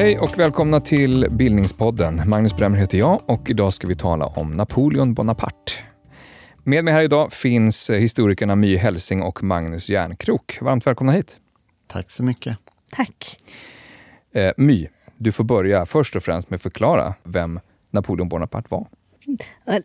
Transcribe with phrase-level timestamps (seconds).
[0.00, 2.22] Hej och välkomna till Bildningspodden.
[2.26, 5.72] Magnus Bremmer heter jag och idag ska vi tala om Napoleon Bonaparte.
[6.64, 10.58] Med mig här idag finns historikerna My Helsing och Magnus Järnkrok.
[10.60, 11.38] Varmt välkomna hit.
[11.86, 12.56] Tack så mycket.
[12.90, 13.36] Tack.
[14.32, 17.60] Eh, My, du får börja först och främst med att förklara vem
[17.90, 18.88] Napoleon Bonaparte var.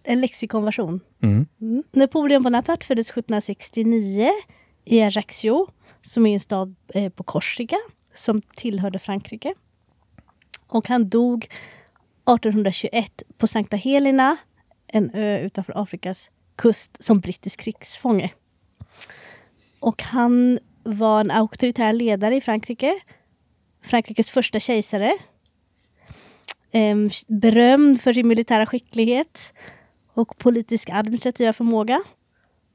[0.04, 1.00] En lexikonversion.
[1.24, 1.46] Mm.
[1.62, 1.84] Mm.
[1.92, 4.30] Napoleon Bonaparte föddes 1769
[4.86, 5.68] i Ajaccio,
[6.02, 7.78] som är en stad eh, på Korsika
[8.14, 9.54] som tillhörde Frankrike.
[10.68, 14.38] Och han dog 1821 på Sankta Helena,
[14.88, 18.34] en ö utanför Afrikas kust, som brittisk krigsfånge.
[19.80, 22.94] Och han var en auktoritär ledare i Frankrike.
[23.84, 25.14] Frankrikes första kejsare.
[26.76, 29.54] Ehm, eh, berömd för sin militära skicklighet
[30.14, 32.04] och politisk administrativa förmåga.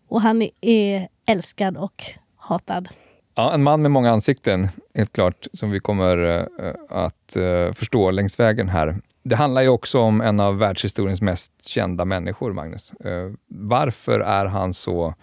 [0.08, 2.04] Och han är älskad och
[2.36, 2.88] hatad.
[3.34, 8.10] Ja, en man med många ansikten, helt klart, som vi kommer eh, att eh, förstå
[8.10, 8.96] längs vägen här.
[9.22, 12.92] Det handlar ju också om en av världshistoriens mest kända människor, Magnus.
[12.92, 15.14] Eh, varför är han så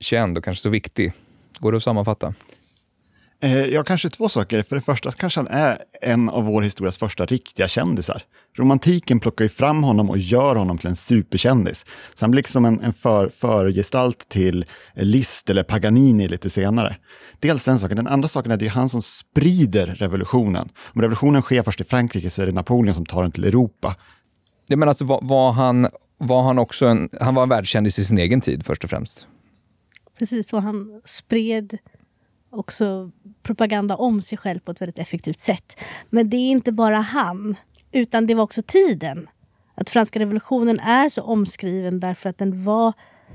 [0.00, 1.12] känd och kanske så viktig?
[1.58, 2.34] Går det att sammanfatta?
[3.42, 4.62] Eh, ja, kanske två saker.
[4.62, 8.22] För det första kanske han är en av vår historias första riktiga kändisar.
[8.56, 11.86] Romantiken plockar ju fram honom och gör honom till en superkändis.
[12.14, 16.96] Så han blir liksom en, en för, förgestalt till Liszt eller Paganini lite senare.
[17.40, 17.96] Dels den saken.
[17.96, 20.68] Den andra saken är att det är han som sprider revolutionen.
[20.94, 23.96] Om revolutionen sker först i Frankrike så är det Napoleon som tar den till Europa.
[24.68, 28.04] Ja, men alltså, var, var, han, var han också en, han var en världskändis i
[28.04, 29.26] sin egen tid först och främst?
[30.18, 31.78] Precis, och han spred
[32.52, 33.10] också
[33.42, 35.80] propaganda om sig själv på ett väldigt effektivt sätt.
[36.10, 37.56] Men det är inte bara han,
[37.92, 39.28] utan det var också tiden.
[39.74, 42.92] Att franska revolutionen är så omskriven därför att den var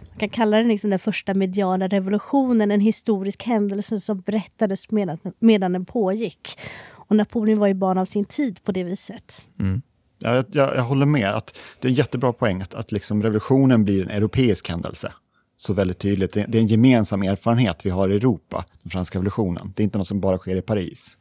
[0.10, 5.18] man kan kalla den liksom den första mediala revolutionen, en historisk händelse som berättades medan,
[5.40, 6.60] medan den pågick.
[6.90, 9.44] Och Napoleon var ju barn av sin tid på det viset.
[9.60, 9.82] Mm.
[10.20, 11.36] Ja, jag, jag, jag, håller med.
[11.36, 15.14] att Det är en jättebra poäng att, att liksom revolutionen blir en europeisk händelse
[15.58, 16.34] så väldigt tydligt.
[16.34, 19.74] Det, är en gemensam erfarenhet vi har i Europa, den franska revolutionen.
[19.76, 21.18] Det är inte något som bara sker i Paris.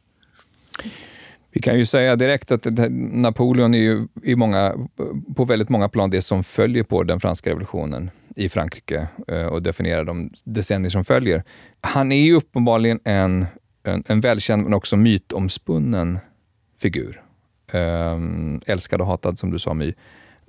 [1.51, 2.67] Vi kan ju säga direkt att
[3.11, 4.75] Napoleon är ju i många,
[5.35, 9.63] på väldigt många plan det som följer på den franska revolutionen i Frankrike eh, och
[9.63, 11.43] definierar de decennier som följer.
[11.81, 13.45] Han är ju uppenbarligen en,
[13.83, 16.19] en, en välkänd men också mytomspunnen
[16.81, 17.21] figur.
[17.71, 19.93] Ähm, älskad och hatad som du sa My.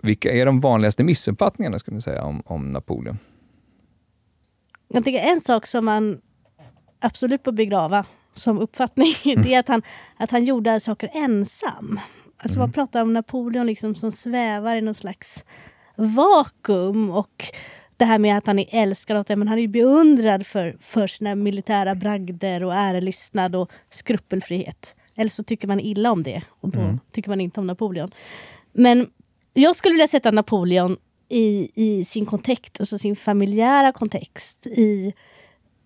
[0.03, 3.19] Vilka är de vanligaste missuppfattningarna skulle du säga om, om Napoleon?
[4.89, 6.21] Jag tycker en sak som man
[7.01, 9.43] absolut bör begrava som uppfattning, mm.
[9.45, 9.83] det är att han,
[10.17, 12.01] att han gjorde saker ensam.
[12.37, 12.61] Alltså mm.
[12.61, 15.45] Man pratar om Napoleon liksom som svävar i någon slags
[15.97, 17.11] vakuum.
[17.11, 17.45] Och
[17.97, 21.95] det här med att han är älskad, men han är beundrad för, för sina militära
[21.95, 24.97] bragder och ärelystnad och skrupelfrihet.
[25.17, 26.99] Eller så tycker man illa om det och då mm.
[27.13, 28.11] tycker man inte om Napoleon.
[28.73, 29.11] Men
[29.55, 30.97] jag skulle vilja sätta Napoleon
[31.29, 34.67] i, i sin kontext, alltså sin familjära kontext.
[34.67, 35.15] I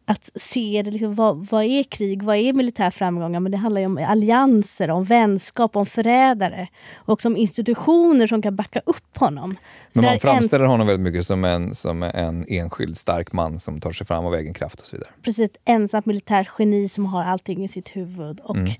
[0.04, 3.40] att se det, liksom, vad, vad är krig, vad är militär framgångar?
[3.40, 6.68] Men det handlar ju om allianser, om vänskap, om förrädare.
[6.94, 9.56] Och om institutioner som kan backa upp honom.
[9.88, 10.70] Så Men man framställer en...
[10.70, 14.34] honom väldigt mycket som en, som en enskild stark man som tar sig fram av
[14.34, 15.10] egen kraft och så vidare.
[15.22, 18.40] Precis, ett ensamt militärt geni som har allting i sitt huvud.
[18.40, 18.72] Och mm.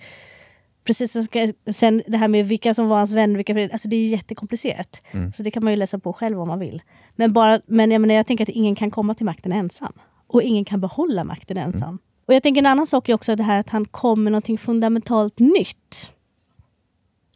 [0.85, 4.01] Precis, ska, sen det här med vilka som var hans vänner, vilka alltså det är
[4.01, 5.03] ju jättekomplicerat.
[5.11, 5.33] Mm.
[5.33, 6.83] Så det kan man ju läsa på själv om man vill.
[7.17, 9.93] Men, bara, men jag, menar, jag tänker att ingen kan komma till makten ensam.
[10.27, 11.67] Och ingen kan behålla makten mm.
[11.67, 11.89] ensam.
[11.89, 11.99] Mm.
[12.27, 14.61] Och jag tänker en annan sak är också det här att han kom med något
[14.61, 16.13] fundamentalt nytt.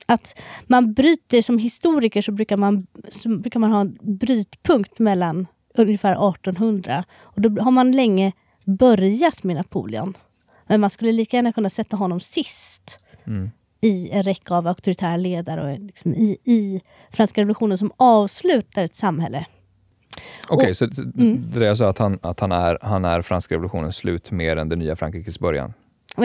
[0.07, 5.47] Att man bryter, som historiker så brukar man, så brukar man ha en brytpunkt mellan
[5.75, 8.33] ungefär 1800 och då har man länge
[8.65, 10.15] börjat med Napoleon.
[10.67, 13.51] Men man skulle lika gärna kunna sätta honom sist mm.
[13.81, 18.97] i en räcka av auktoritära ledare och liksom i, i franska revolutionen som avslutar ett
[18.97, 19.47] samhälle.
[20.49, 20.85] Okej, okay, så
[21.19, 21.51] mm.
[21.55, 24.69] det är så att, han, att han, är, han är franska revolutionens slut mer än
[24.69, 25.73] det nya Frankrikes början?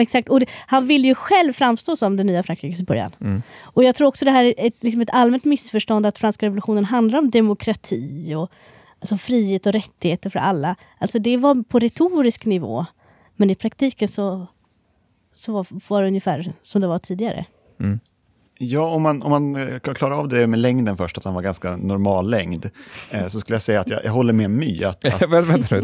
[0.00, 3.14] Exakt, och det, han vill ju själv framstå som det nya Frankrikes början.
[3.20, 3.42] Mm.
[3.60, 6.84] Och jag tror också det här är ett, liksom ett allmänt missförstånd att franska revolutionen
[6.84, 8.50] handlar om demokrati och
[9.00, 10.76] alltså frihet och rättigheter för alla.
[10.98, 12.86] Alltså det var på retorisk nivå.
[13.36, 14.46] Men i praktiken så
[15.32, 17.46] så var, var det ungefär som det var tidigare.
[17.80, 18.00] Mm.
[18.64, 21.34] Ja, om man, om man eh, kan klara av det med längden först, att han
[21.34, 22.70] var ganska normal längd,
[23.10, 24.84] eh, så skulle jag säga att jag, jag håller med My.
[24.84, 25.30] Att, att...
[25.48, 25.76] vänta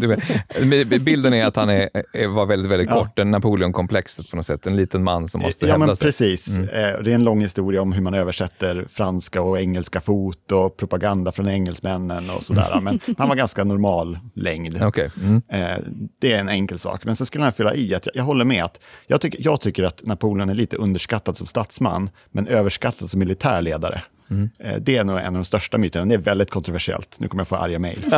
[0.63, 3.21] nu, bilden är att han är, var väldigt, väldigt kort, ja.
[3.21, 6.05] en Napoleon-komplexet på något sätt, en liten man som måste ja, hävda men sig.
[6.05, 6.69] Precis, mm.
[6.69, 10.77] eh, det är en lång historia om hur man översätter franska och engelska fot och
[10.77, 14.81] propaganda från engelsmännen och sådär, men han var ganska normal längd.
[14.89, 15.09] Okay.
[15.21, 15.41] Mm.
[15.47, 15.77] Eh,
[16.19, 18.45] det är en enkel sak, men sen skulle jag fylla i att jag, jag håller
[18.45, 23.09] med att jag, tycker, jag tycker att Napoleon är lite underskattad som statsman, men överskattad
[23.09, 24.01] som militärledare.
[24.29, 24.49] Mm.
[24.81, 26.05] Det är nog en av de största myterna.
[26.05, 27.19] Det är väldigt kontroversiellt.
[27.19, 27.97] Nu kommer jag få arga mejl.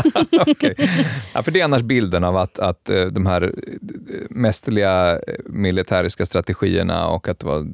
[0.47, 0.73] okay.
[1.33, 3.51] ja, för det är annars bilden av att, att eh, de här eh,
[4.29, 7.67] mästerliga militäriska strategierna och att det var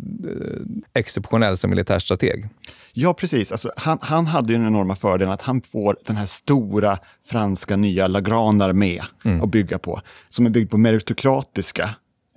[0.93, 2.49] exceptionell som militärstrateg.
[2.93, 3.51] Ja, precis.
[3.51, 7.75] Alltså, han, han hade ju den enorma fördelen att han får den här stora franska
[7.75, 9.41] nya La Grande Armée mm.
[9.41, 11.89] att bygga på, som är byggd på meritokratiska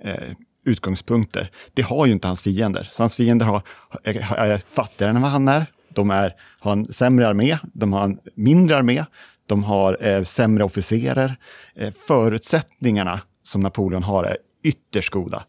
[0.03, 1.51] eh, utgångspunkter.
[1.73, 2.89] Det har ju inte hans fiender.
[2.91, 3.61] Så hans fiender har,
[4.03, 5.65] är, är fattigare än vad han är.
[5.89, 9.05] De är, har en sämre armé, de har en mindre armé,
[9.45, 11.35] de har eh, sämre officerer.
[11.75, 15.43] Eh, förutsättningarna som Napoleon har är ytterst goda.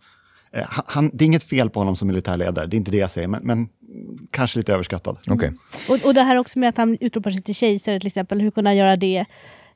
[0.53, 3.11] Eh, han, det är inget fel på honom som militärledare, det är inte det jag
[3.11, 3.69] säger, men, men
[4.31, 5.19] kanske lite överskattad.
[5.31, 5.51] Okay.
[5.89, 8.51] Och, och det här också med att han utropar sig till kejsare till exempel, hur
[8.51, 9.25] kunde han göra det?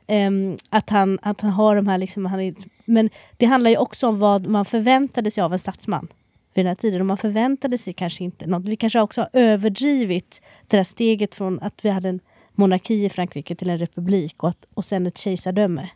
[0.08, 1.99] Um, att, han, att han har de här...
[1.99, 2.55] Liksom, han är,
[2.85, 6.08] men det handlar ju också om vad man förväntade sig av en statsman
[6.55, 7.00] vid den här tiden.
[7.00, 8.64] Och man förväntade sig kanske inte något.
[8.64, 12.20] Vi kanske också har överdrivit det där steget från att vi hade en
[12.55, 15.88] monarki i Frankrike till en republik och, att, och sen ett kejsardöme.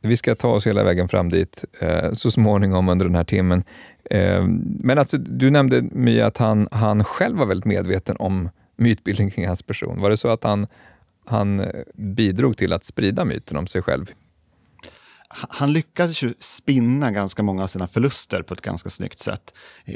[0.00, 3.64] Vi ska ta oss hela vägen fram dit eh, så småningom under den här timmen.
[4.10, 4.44] Eh,
[4.80, 9.46] men alltså, du nämnde Mia att han, han själv var väldigt medveten om mytbildning kring
[9.46, 10.00] hans person.
[10.00, 10.66] Var det så att han
[11.24, 14.12] han eh, bidrog till att sprida myten om sig själv.
[15.48, 19.54] Han lyckades ju spinna ganska många av sina förluster på ett ganska snyggt sätt.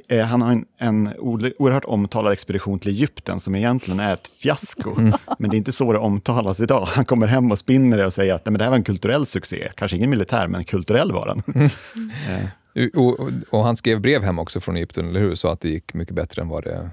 [0.08, 4.94] Eh, han har en, en oerhört omtalad expedition till Egypten som egentligen är ett fiasko.
[4.98, 5.12] Mm.
[5.38, 6.84] Men det är inte så det omtalas idag.
[6.86, 9.72] Han kommer hem och spinner det och säger att det här var en kulturell succé.
[9.76, 11.42] Kanske ingen militär, men kulturell var den.
[11.54, 12.90] Mm.
[12.96, 15.34] och, och, och, han skrev brev hem också från Egypten, eller hur?
[15.34, 16.90] Så att det gick mycket bättre än vad det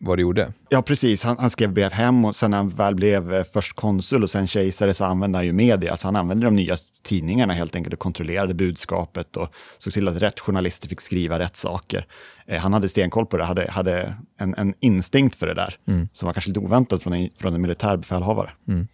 [0.00, 0.52] vad det gjorde.
[0.68, 1.24] Ja, precis.
[1.24, 4.30] Han, han, skrev brev hem och sen när han väl blev eh, först konsul och
[4.30, 5.90] sen kejsare så använde han ju media.
[5.90, 10.22] Alltså han använde de nya tidningarna helt enkelt och kontrollerade budskapet och såg till att
[10.22, 12.06] rätt journalister fick skriva rätt saker.
[12.46, 16.08] Eh, han hade stenkoll på det, hade, hade en, en instinkt för det där mm.
[16.12, 18.50] som var kanske lite oväntat från en, från en militär befälhavare.
[18.68, 18.88] Mm.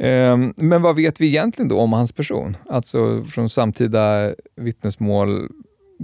[0.00, 2.56] Um, men vad vet vi egentligen då om hans person?
[2.70, 5.48] Alltså från samtida vittnesmål,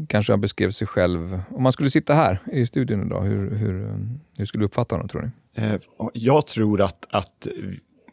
[0.09, 1.41] kanske han beskrev sig själv.
[1.51, 3.99] Om man skulle sitta här i studion idag, hur, hur,
[4.39, 5.63] hur skulle du uppfatta honom tror ni?
[5.63, 5.81] Eh,
[6.13, 7.49] jag tror att, att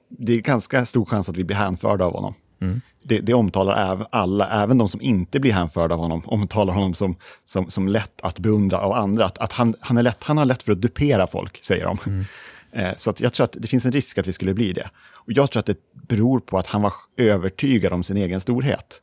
[0.10, 2.34] det är ganska stor chans att vi blir hänförda av honom.
[2.62, 2.82] Mm.
[3.04, 7.16] Det, det omtalar alla, även de som inte blir hänförda av honom, omtalar honom som,
[7.46, 9.26] som, som lätt att beundra av andra.
[9.26, 11.98] Att, att han, han, är lätt, han har lätt för att dupera folk, säger de.
[12.06, 12.26] Mm.
[12.72, 14.90] Eh, så jag tror att det finns en risk att vi skulle bli det.
[14.98, 15.78] Och jag tror att det
[16.08, 19.02] beror på att han var övertygad om sin egen storhet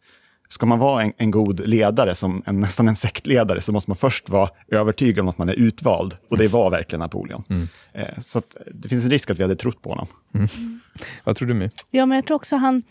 [0.48, 3.96] ska man vara en, en, god ledare, som en, nästan en sektledare, så måste man
[3.96, 6.14] först vara övertygad om att man är utvald.
[6.30, 7.44] Och det var verkligen Napoleon.
[7.48, 7.68] Mm.
[7.92, 8.42] Eh, så
[8.74, 10.06] det finns en risk att vi hade trott på honom.
[10.34, 10.48] Mm.
[11.24, 11.70] Vad tror du, My?
[11.90, 12.82] Ja, men jag tror också han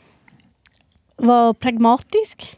[1.16, 2.58] var pragmatisk.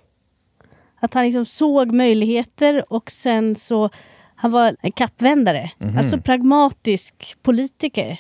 [1.01, 3.89] Att han liksom såg möjligheter och sen så...
[4.35, 5.71] Han var en kappvändare.
[5.79, 5.97] Mm.
[5.97, 8.19] Alltså pragmatisk politiker.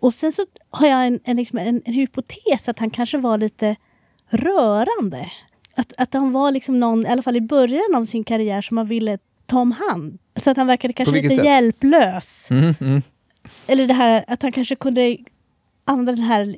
[0.00, 3.38] Och sen så har jag en, en, liksom en, en hypotes att han kanske var
[3.38, 3.76] lite
[4.30, 5.30] rörande.
[5.74, 8.74] Att, att han var liksom någon, i alla fall i början av sin karriär, som
[8.74, 10.18] man ville ta om hand.
[10.36, 11.44] Så att han verkade kanske lite sätt?
[11.44, 12.50] hjälplös.
[12.50, 13.02] Mm, mm.
[13.66, 15.16] Eller det här att han kanske kunde
[15.84, 16.56] använda den här,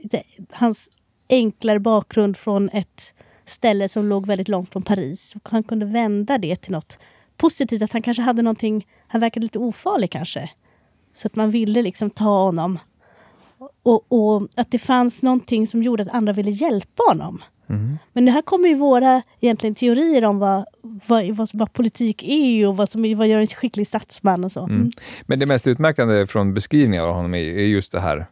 [0.52, 0.90] hans
[1.28, 5.34] enklare bakgrund från ett ställe som låg väldigt långt från Paris.
[5.34, 6.98] Och han kunde vända det till något
[7.36, 7.82] positivt.
[7.82, 10.50] Att han kanske hade någonting, han verkade lite ofarlig kanske.
[11.14, 12.78] Så att man ville liksom ta honom.
[13.82, 17.42] Och, och att det fanns någonting som gjorde att andra ville hjälpa honom.
[17.70, 17.98] Mm.
[18.12, 22.66] Men det här kommer ju våra egentligen teorier om vad, vad, vad, vad politik är
[22.66, 24.60] och vad som vad gör en skicklig statsman och så.
[24.60, 24.76] Mm.
[24.76, 24.90] Mm.
[25.26, 28.26] Men det mest utmärkande från beskrivningar av honom är, är just det här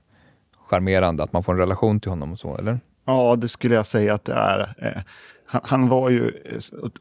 [0.69, 2.81] charmerande, att man får en relation till honom och så, eller?
[3.05, 4.75] Ja, det skulle jag säga att det är.
[4.79, 5.03] Eh,
[5.51, 6.33] han, han, var ju,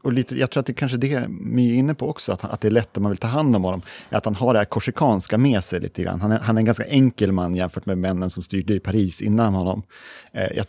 [0.02, 2.44] och lite, jag tror att det kanske är det My är inne på också, att,
[2.44, 4.58] att det är lätt om man vill ta hand om honom, att han har det
[4.58, 6.20] här korsikanska med sig lite grann.
[6.20, 9.22] Han är, han är en ganska enkel man jämfört med männen som styrde i Paris
[9.22, 9.82] innan honom.
[10.32, 10.66] Eh, jag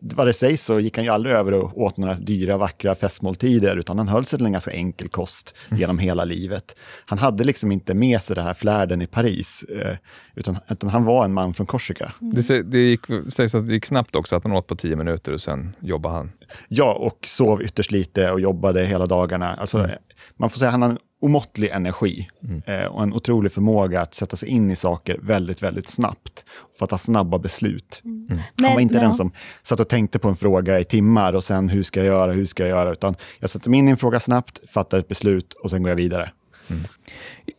[0.00, 3.76] vad det sägs så gick han ju aldrig över och åt några dyra, vackra festmåltider,
[3.76, 6.76] utan han höll sig till en ganska enkel kost genom hela livet.
[7.06, 9.96] Han hade liksom inte med sig det här flärden i Paris, eh,
[10.34, 12.12] utan, utan, han var en man från Korsika.
[12.20, 12.34] Mm.
[12.34, 15.32] Det, det gick, sägs att det gick snabbt också, att han åt på tio minuter
[15.32, 16.32] och sen jobbade han.
[16.68, 19.54] Ja, och sov ytterst lite och jobbade hela dagarna.
[19.54, 19.90] Alltså, mm.
[20.36, 22.28] Man får säga att han har en omåttlig energi
[22.64, 26.44] eh, och en otrolig förmåga att sätta sig in i saker väldigt, väldigt snabbt.
[26.70, 28.00] Och fatta snabba beslut.
[28.04, 29.00] Han Men- var inte ja.
[29.00, 29.32] den som
[29.62, 32.46] satt och tänkte på en fråga i timmar och sen hur ska jag göra, hur
[32.46, 35.52] ska jag göra, utan jag sätter mig in i en fråga snabbt, fattar ett beslut
[35.52, 36.32] och sen går jag vidare.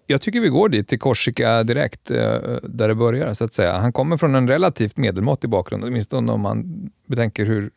[0.08, 2.18] Jag tycker vi går dit, till Korsika direkt, eh,
[2.64, 3.34] där det börjar.
[3.34, 3.78] så att säga.
[3.78, 7.72] Han kommer från en relativt medelmåttig bakgrund, åtminstone om man betänker hur,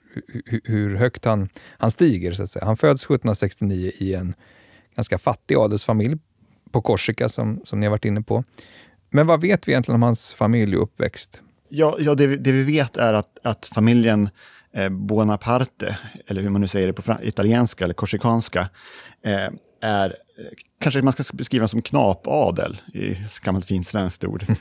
[0.47, 1.49] hur, hur högt han,
[1.79, 2.33] han stiger.
[2.33, 2.65] Så att säga.
[2.65, 4.35] Han föds 1769 i en
[4.97, 6.17] ganska fattig adelsfamilj
[6.71, 8.45] på Korsika, som, som ni har varit inne på.
[9.11, 11.41] Men vad vet vi egentligen om hans familj och uppväxt?
[11.69, 14.29] Ja, ja det, vi- det vi vet är att, att familjen
[14.75, 18.69] eh, Buonaparte, eller hur man nu säger det på italienska eller korsikanska,
[19.25, 19.49] eh,
[19.83, 20.17] är,
[20.81, 24.45] kanske man ska beskriva som knapadel, i gammalt fint svenskt ord.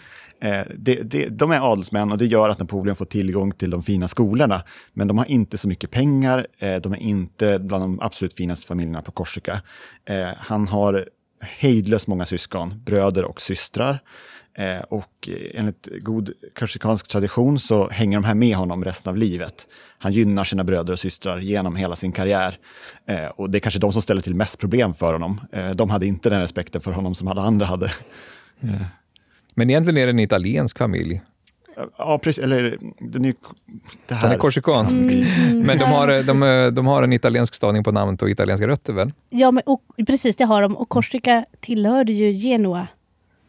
[0.43, 3.83] Eh, det, det, de är adelsmän och det gör att Napoleon får tillgång till de
[3.83, 4.63] fina skolorna.
[4.93, 8.67] Men de har inte så mycket pengar, eh, de är inte bland de absolut finaste
[8.67, 9.61] familjerna på Korsika.
[10.05, 11.09] Eh, han har
[11.41, 13.99] hejdlöst många syskon, bröder och systrar.
[14.57, 19.67] Eh, och enligt god korsikansk tradition så hänger de här med honom resten av livet.
[20.01, 22.57] Han gynnar sina bröder och systrar genom hela sin karriär.
[23.05, 25.41] Eh, och det är kanske de som ställer till mest problem för honom.
[25.51, 27.91] Eh, de hade inte den respekten för honom som alla andra hade.
[29.55, 31.21] Men egentligen är det en italiensk familj.
[31.97, 32.43] Ja, precis.
[32.43, 33.33] Eller, den är,
[34.07, 34.21] det här.
[34.21, 34.85] Han är korsikan.
[35.65, 39.11] Men de har, de, de har en italiensk stavning på namnet och italienska rötter väl?
[39.29, 40.77] Ja, men, och, precis det har de.
[40.77, 42.87] Och Korsika tillhörde ju Genua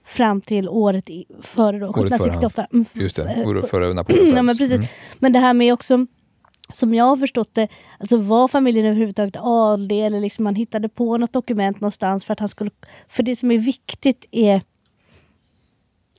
[0.05, 2.67] fram till året i, före då, Året före 1768.
[2.73, 4.91] Mm, Just det, vore före Napoleon Ja, men, precis.
[5.19, 6.07] men det här med också,
[6.73, 11.17] som jag har förstått det, alltså var familjen överhuvudtaget adlig eller liksom man hittade på
[11.19, 12.71] något dokument någonstans för att han skulle...
[13.09, 14.61] För det som är viktigt är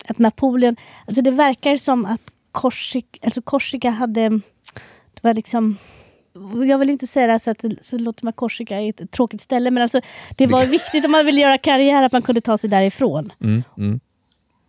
[0.08, 0.76] att Napoleon...
[1.08, 4.30] Alltså det verkar som att Korsika, alltså Korsika hade...
[5.14, 5.78] Det var liksom...
[6.68, 9.12] Jag vill inte säga det här så att det, låter som att Korsika är ett
[9.12, 10.02] tråkigt ställe men alltså
[10.38, 13.34] det var viktigt om man ville göra karriär att man kunde ta sig därifrån.
[13.42, 14.00] Mm, mm.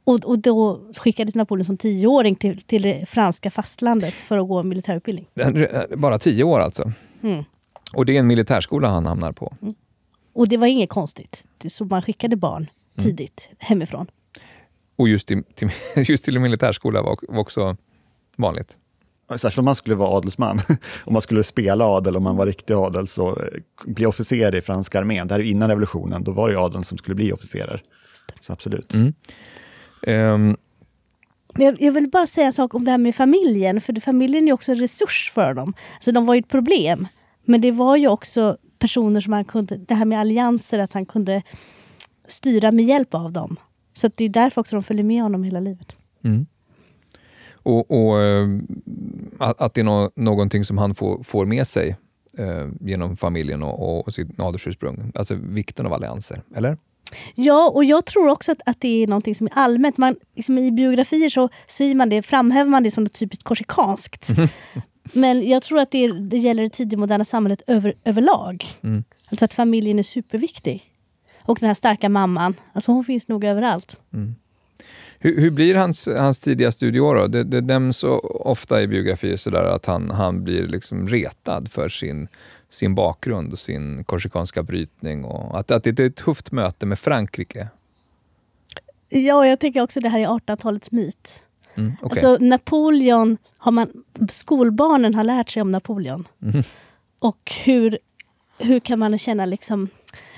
[0.04, 4.62] Och, och då skickades Napoleon som tioåring till, till det franska fastlandet för att gå
[4.62, 5.26] militärutbildning.
[5.96, 6.92] Bara tio år alltså.
[7.22, 7.44] Mm.
[7.94, 9.54] Och det är en militärskola han hamnar på.
[10.32, 11.46] Och det var inget konstigt.
[11.68, 14.06] Så man skickade barn tidigt hemifrån.
[14.96, 17.76] Och just till, till, just till en militärskola var, var också
[18.36, 18.78] vanligt.
[19.36, 20.60] Särskilt om man skulle vara adelsman.
[21.04, 23.46] om man skulle spela adel, om man var riktig adel, så eh,
[23.86, 25.28] bli officer i franska armén.
[25.28, 27.82] Det här är innan revolutionen, då var det adeln som skulle bli officerer.
[28.40, 28.94] Så absolut.
[30.06, 30.56] Ehm,
[31.54, 33.80] Men jag, vill bara säga en sak om det här med familjen.
[33.80, 35.74] För familjen är ju också en resurs för dem.
[35.94, 37.08] Alltså de var ju ett problem.
[37.44, 39.76] Men det var ju också personer som han kunde...
[39.76, 41.42] Det här med allianser, att han kunde
[42.26, 43.56] styra med hjälp av dem.
[43.94, 45.96] Så det är därför också de följer med honom hela livet.
[46.24, 46.46] mm.
[47.66, 48.48] Och, och eh,
[49.38, 51.96] att, det är nå, någonting som han får, får med sig
[52.38, 55.12] eh, genom familjen och, och sitt adelsursprung.
[55.14, 56.78] Alltså vikten av allianser, eller?
[57.34, 59.98] Ja, och jag tror också att, att det är någonting som är allmänt.
[59.98, 64.28] Man, liksom I biografier så säger man det, framhäver man det som något typiskt korsikanskt.
[65.12, 68.64] Men jag tror att det, är, det gäller det tidigmoderna samhället över, överlag.
[68.82, 69.04] Mm.
[69.30, 70.90] Alltså att familjen är superviktig.
[71.42, 73.98] Och den här starka mamman, alltså hon finns nog överallt.
[75.18, 77.14] Hur, hur blir hans, hans tidiga studieår?
[77.14, 77.26] Då?
[77.26, 81.88] Det, det nämns så ofta i biografier sådär att han, han blir liksom retad för
[81.88, 82.28] sin,
[82.74, 85.24] sin bakgrund och sin korsikanska brytning.
[85.24, 87.68] Och att, att det är ett tufft möte med Frankrike.
[89.08, 91.46] Ja, jag tänker också det här är 1800-talets myt.
[91.74, 92.08] Mm, okej.
[92.10, 96.28] Alltså Napoleon, har man, skolbarnen har lärt sig om Napoleon.
[96.38, 96.62] Mhm.
[97.18, 97.98] Och hur,
[98.58, 99.88] hur kan man känna liksom,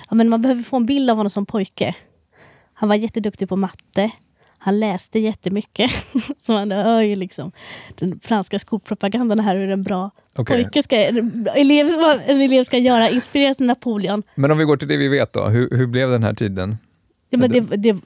[0.09, 1.95] ja, men man behöver få en bild av honom som pojke.
[2.73, 4.11] Han var jätteduktig på matte.
[4.59, 5.91] Han läste jättemycket.
[6.39, 7.51] Så man hör ju liksom
[7.95, 10.63] den franska skolpropagandan här hur en bra Okej.
[10.63, 11.85] pojke ska, en elev,
[12.27, 13.09] en elev ska göra.
[13.09, 14.23] Inspireras av Napoleon.
[14.35, 15.47] Men om vi går till det vi vet då.
[15.47, 16.77] Hur, hur blev den här tiden?
[17.29, 17.97] Ja, men det, det,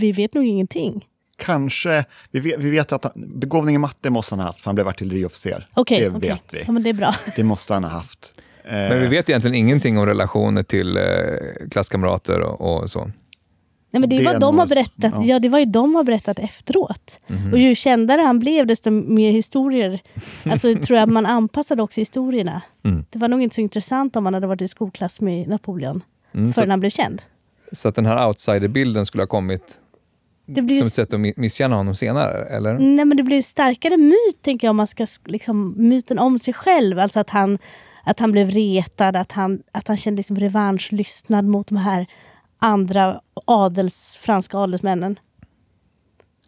[0.00, 1.04] vi vet nog ingenting.
[1.36, 4.66] Kanske, vi vet, vi vet att han, begåvning i matte måste han ha haft, för
[4.66, 5.68] han blev artilleriofficer.
[5.74, 6.30] Okej, det okej.
[6.30, 6.62] vet vi.
[6.66, 7.14] Ja, men det är bra.
[7.36, 8.34] Det måste han ha haft.
[8.64, 11.02] Eh, Men vi vet egentligen ingenting om relationer till eh,
[11.70, 13.10] klasskamrater och, och så.
[13.90, 15.12] Nej, men det, är de har berättat.
[15.14, 15.24] ja.
[15.24, 15.38] Ja.
[15.38, 17.20] det var ju de har berättat efteråt.
[17.52, 20.00] Och ju kändare han blev desto mer historier.
[20.50, 22.62] Alltså tror jag att man anpassade också historierna.
[22.84, 23.04] Mm.
[23.10, 26.02] Det var nog inte så intressant om man hade varit i skolklass med Napoleon.
[26.34, 27.22] Mm, förrän så, han blev känd.
[27.72, 29.80] så att den här outsiderbilden skulle ha kommit
[30.46, 32.78] Det blir, som ett sätt att mi- misskänna honom senare, eller?
[32.78, 36.38] nej, men det blir starkare myt, tänker jag, om man ska sk- liksom, myten om
[36.38, 36.98] sig själv.
[36.98, 37.58] Alltså att han,
[38.04, 42.06] att han blev retad, att han, att han kände liksom revanschlystnad mot de här
[42.58, 45.18] andra adels, franska adelsmännen.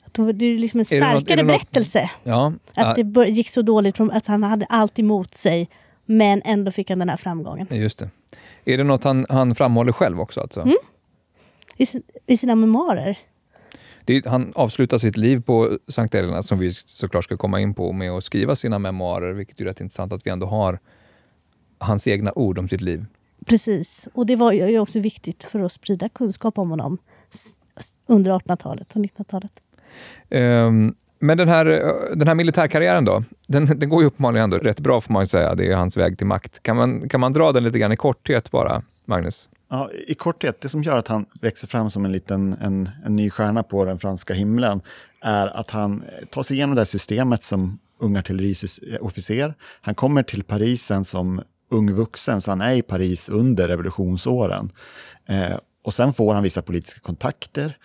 [0.04, 2.10] Att det är liksom en Är är starkare något- berättelse.
[2.24, 2.52] Ja.
[2.74, 5.68] Att ja, det gick så dåligt, från att han hade allt emot sig.
[6.04, 7.66] Men ändå fick han den här framgången.
[7.70, 8.10] Just det.
[8.64, 10.40] Är det något han, han framhåller själv också?
[10.40, 10.60] Alltså?
[10.60, 10.76] Mm.
[11.76, 13.18] i, sin, i sina memoarer.
[14.04, 17.92] Det, han avslutar sitt liv på Sankt Helena, som vi såklart ska komma in på,
[17.92, 20.78] med att skriva sina memoarer, vilket är rätt intressant att vi ändå har
[21.78, 23.06] hans egna ord om sitt liv.
[23.46, 26.98] Precis, och det var ju också viktigt för att sprida kunskap om honom
[28.06, 29.52] under 1800-talet och 1900-talet.
[30.30, 31.64] Um, men den här,
[32.14, 35.54] den här militärkarriären då, den, den går ju uppenbarligen ändå rätt bra får man säga.
[35.54, 36.62] Det är hans väg till makt.
[36.62, 39.48] Kan man, kan man dra den lite grann i korthet bara, Magnus?
[39.68, 43.16] Ja, I korthet, det som gör att han växer fram som en liten en, en
[43.16, 44.80] ny stjärna på den franska himlen
[45.20, 49.54] är att han tar sig igenom det här systemet som ung artilleriofficer.
[49.80, 54.72] Han kommer till Paris sen som ung vuxen, så han är i Paris under revolutionsåren.
[55.26, 57.76] Eh, och sen får han vissa politiska kontakter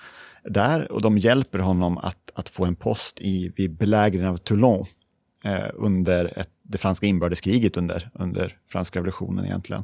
[0.44, 4.86] där och de hjälper honom att, att få en post i, vid belägringen av Toulon
[5.44, 9.84] eh, under ett, det franska inbördeskriget under, under franska revolutionen egentligen.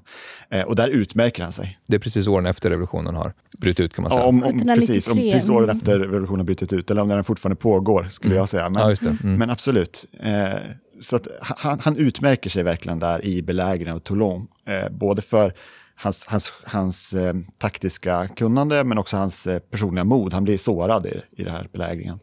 [0.50, 1.79] Eh, och där utmärker han sig.
[1.88, 4.24] Det är precis åren efter revolutionen har brutit ut kan man säga.
[4.24, 7.24] Ja, om, om, precis, om, precis åren efter revolutionen har brutit ut, eller om den
[7.24, 8.39] fortfarande pågår skulle mm.
[8.39, 8.70] jag säga.
[8.70, 9.36] Men, ja, mm.
[9.36, 10.05] men absolut.
[10.20, 10.53] Eh,
[11.01, 15.53] så att han, han, utmärker sig verkligen där i belägringen av Toulon, eh, både för
[15.96, 20.34] hans, hans, hans eh, taktiska kunnande men också hans eh, personliga mod.
[20.34, 22.20] Han blir sårad i, i den här belägringen.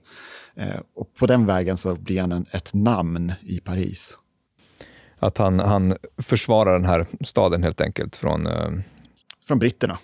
[0.54, 4.18] Eh, och på den vägen så blir han en, ett namn i Paris.
[5.18, 8.46] Att han, han försvarar den här staden helt enkelt från...
[8.46, 8.70] Eh,
[9.46, 9.98] från britterna.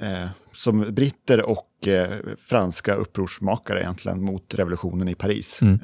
[0.00, 1.68] Eh, som britter och
[2.38, 5.62] franska upprorsmakare egentligen mot revolutionen i Paris.
[5.62, 5.78] Mm.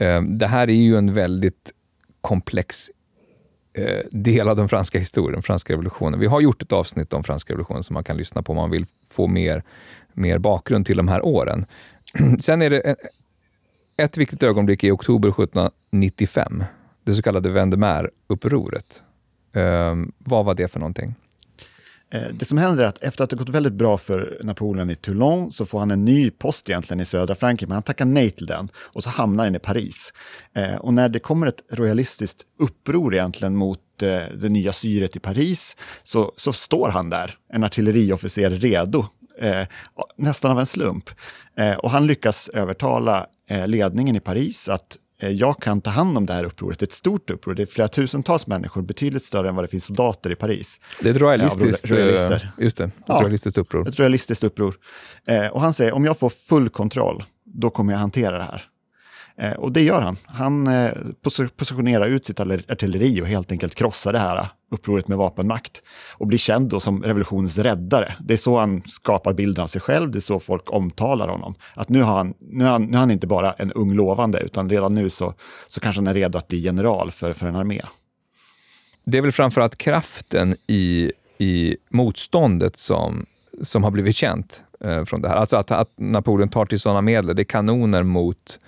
[0.00, 1.72] Eh, det här är ju en väldigt
[2.20, 2.90] komplex
[3.74, 6.20] eh, del av den franska historien, den franska revolutionen.
[6.20, 8.70] Vi har gjort ett avsnitt om franska revolutionen som man kan lyssna på om man
[8.70, 9.62] vill få mer,
[10.12, 11.66] mer bakgrund till de här åren.
[12.40, 12.96] Sen är det
[13.96, 16.64] ett viktigt ögonblick i oktober 1795,
[17.04, 19.02] det så kallade Vendemär-upproret.
[19.52, 21.14] Eh, vad var det för någonting?
[22.10, 24.94] Eh, det som händer är att efter att det gått väldigt bra för Napoleon i
[24.94, 28.30] Toulon så får han en ny post egentligen i södra Frankrike, men han tackar nej
[28.30, 30.12] till den och så hamnar han i Paris.
[30.54, 35.20] Eh, och när det kommer ett royalistiskt uppror egentligen mot eh, det nya styret i
[35.20, 39.06] Paris så, så står han där, en artilleriofficer redo,
[40.16, 41.10] nästan av en slump.
[41.78, 43.26] och han lyckas övertala
[43.66, 46.82] ledningen i Paris att jag kan ta hand om det här upproret.
[46.82, 50.30] Ett stort uppror, det är flera tusentals människor, betydligt större än vad det finns soldater
[50.30, 50.80] i Paris.
[51.00, 51.96] Det är ett royalistiskt, ja,
[52.58, 53.88] just det, ett ja, royalistiskt uppror.
[53.88, 54.74] Ett royalistiskt uppror.
[55.26, 58.62] Eh, och han säger, om jag får full kontroll, då kommer jag hantera det här.
[59.38, 60.16] Eh, och det gör han.
[60.26, 60.92] Han eh,
[61.56, 65.82] positionerar ut sitt artilleri och helt enkelt krossar det här upproret med vapenmakt.
[66.12, 68.16] Och blir känd då som revolutionens räddare.
[68.20, 71.54] Det är så han skapar bilden av sig själv, det är så folk omtalar honom.
[71.74, 74.40] Att nu, har han, nu, är han, nu är han inte bara en ung lovande,
[74.40, 75.34] utan redan nu så,
[75.68, 77.82] så kanske han är redo att bli general för, för en armé.
[79.04, 83.26] Det är väl framförallt kraften i, i motståndet som,
[83.62, 85.36] som har blivit känt eh, från det här.
[85.36, 87.36] Alltså att, att Napoleon tar till sådana medel.
[87.36, 88.58] Det är kanoner mot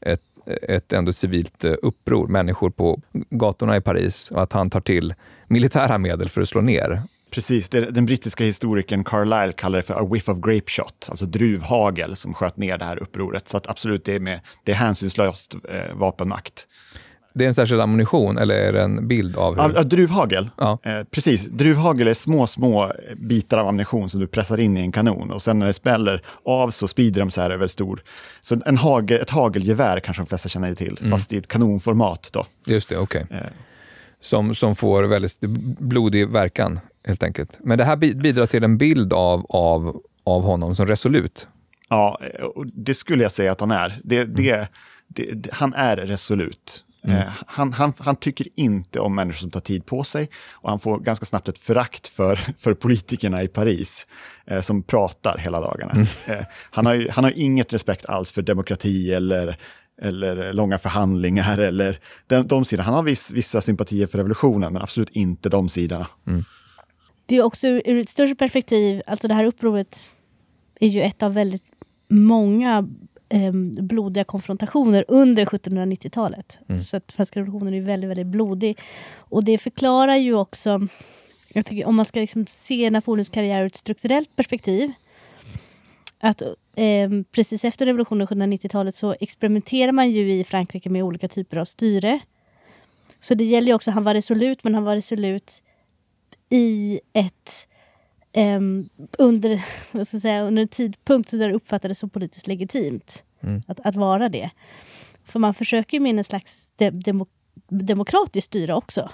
[0.00, 0.22] ett,
[0.62, 5.14] ett ändå civilt eh, uppror, människor på gatorna i Paris och att han tar till
[5.48, 7.02] militära medel för att slå ner.
[7.30, 12.16] Precis, den brittiska historikern Carlyle kallar det för a whiff of grape shot, alltså druvhagel
[12.16, 13.48] som sköt ner det här upproret.
[13.48, 16.66] Så att absolut, det är, med, det är hänsynslöst eh, vapenmakt.
[17.34, 19.74] Det är en särskild ammunition eller är det en bild av hur?
[19.74, 20.50] Ja, druvhagel.
[20.56, 20.78] Ja.
[20.82, 21.44] Eh, precis.
[21.44, 25.42] Druvhagel är små, små bitar av ammunition som du pressar in i en kanon och
[25.42, 28.02] sen när det späller av så sprider de så här över stor.
[28.40, 31.10] Så en hagel, ett hagelgevär kanske de flesta känner till, mm.
[31.10, 32.30] fast i ett kanonformat.
[32.32, 32.46] Då.
[32.66, 33.24] Just det, okej.
[33.24, 33.38] Okay.
[33.38, 33.44] Eh.
[34.26, 35.40] Som, som får väldigt
[35.80, 37.58] blodig verkan helt enkelt.
[37.62, 41.48] Men det här bidrar till en bild av, av, av honom som resolut.
[41.88, 42.20] Ja,
[42.74, 44.00] det skulle jag säga att han är.
[44.04, 44.66] Det, det, mm.
[45.08, 46.84] det, han är resolut.
[47.04, 47.18] Mm.
[47.18, 50.80] Eh, han, han, han, tycker inte om människor som tar tid på sig och han
[50.80, 54.06] får ganska snabbt ett förakt för, för politikerna i Paris
[54.46, 55.92] eh, som pratar hela dagarna.
[55.92, 56.06] Mm.
[56.28, 59.58] Eh, han, har, han har inget respekt alls för demokrati eller,
[60.02, 62.84] eller långa förhandlingar eller de, de sidorna.
[62.84, 66.06] Han har viss, vissa sympatier för revolutionen men absolut inte de sidorna.
[66.26, 66.44] Mm.
[67.26, 70.10] Det är också ur ett större perspektiv, alltså det här upproret
[70.80, 71.64] är ju ett av väldigt
[72.08, 72.88] många
[73.28, 76.58] eh, blodiga konfrontationer under 1790-talet.
[76.68, 76.80] Mm.
[76.80, 78.78] Så att franska revolutionen är väldigt, väldigt blodig.
[79.16, 80.88] Och det förklarar ju också,
[81.52, 84.92] jag tycker, om man ska liksom se Napoleons karriär ur ett strukturellt perspektiv,
[86.20, 86.42] att
[86.76, 91.64] eh, precis efter revolutionen 1790-talet så experimenterar man ju i Frankrike med olika typer av
[91.64, 92.20] styre.
[93.18, 95.62] Så det gäller ju också, han var resolut, men han var resolut
[96.48, 97.68] i ett
[98.36, 103.62] um, under, vad ska säga, under en tidpunkt där det uppfattades som politiskt legitimt mm.
[103.66, 104.50] att, att vara det.
[105.24, 107.26] För man försöker ju med en slags de, demo,
[107.68, 109.10] demokratiskt styre också.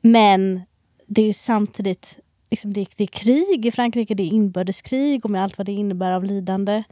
[0.00, 0.62] Men
[1.06, 2.18] det är ju samtidigt
[2.52, 5.72] liksom det, det är krig i Frankrike, det är inbördeskrig och med allt vad det
[5.72, 6.82] innebär av lidande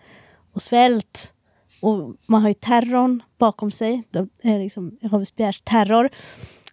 [0.53, 1.33] och svält.
[1.81, 6.09] Och man har ju terrorn bakom sig, de, är liksom Robespierres terror.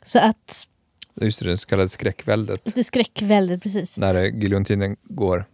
[0.03, 0.67] Så att...
[1.21, 2.75] Just det, det så kallade skräckväldet.
[2.75, 3.97] Det skräckväldet, precis.
[3.97, 5.45] När giljotinen går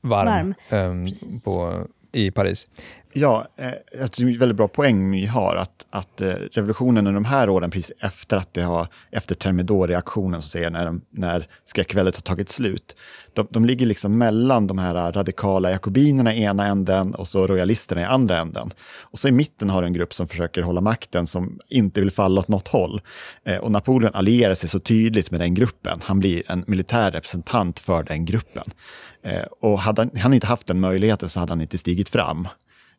[0.00, 0.90] varm, varm.
[0.90, 1.08] Um,
[1.44, 2.66] på, i Paris.
[3.12, 7.12] Ja, eh, det är en väldigt bra poäng My har, att, att eh, revolutionen under
[7.12, 12.16] de här åren, precis efter att det har, efter Thermidor-reaktionen, så säger när, när skräckväldet
[12.16, 12.96] har tagit slut,
[13.32, 18.00] de, de ligger liksom mellan de här radikala jakobinerna i ena änden och så royalisterna
[18.00, 18.70] i andra änden.
[19.00, 22.10] Och så i mitten har du en grupp som försöker hålla makten, som inte vill
[22.10, 23.00] falla åt något håll.
[23.44, 26.00] Eh, och Napoleon allierar sig så tydligt med den gruppen.
[26.02, 28.64] Han blir en militär representant för den gruppen.
[29.60, 32.48] Och hade han inte haft den möjligheten så hade han inte stigit fram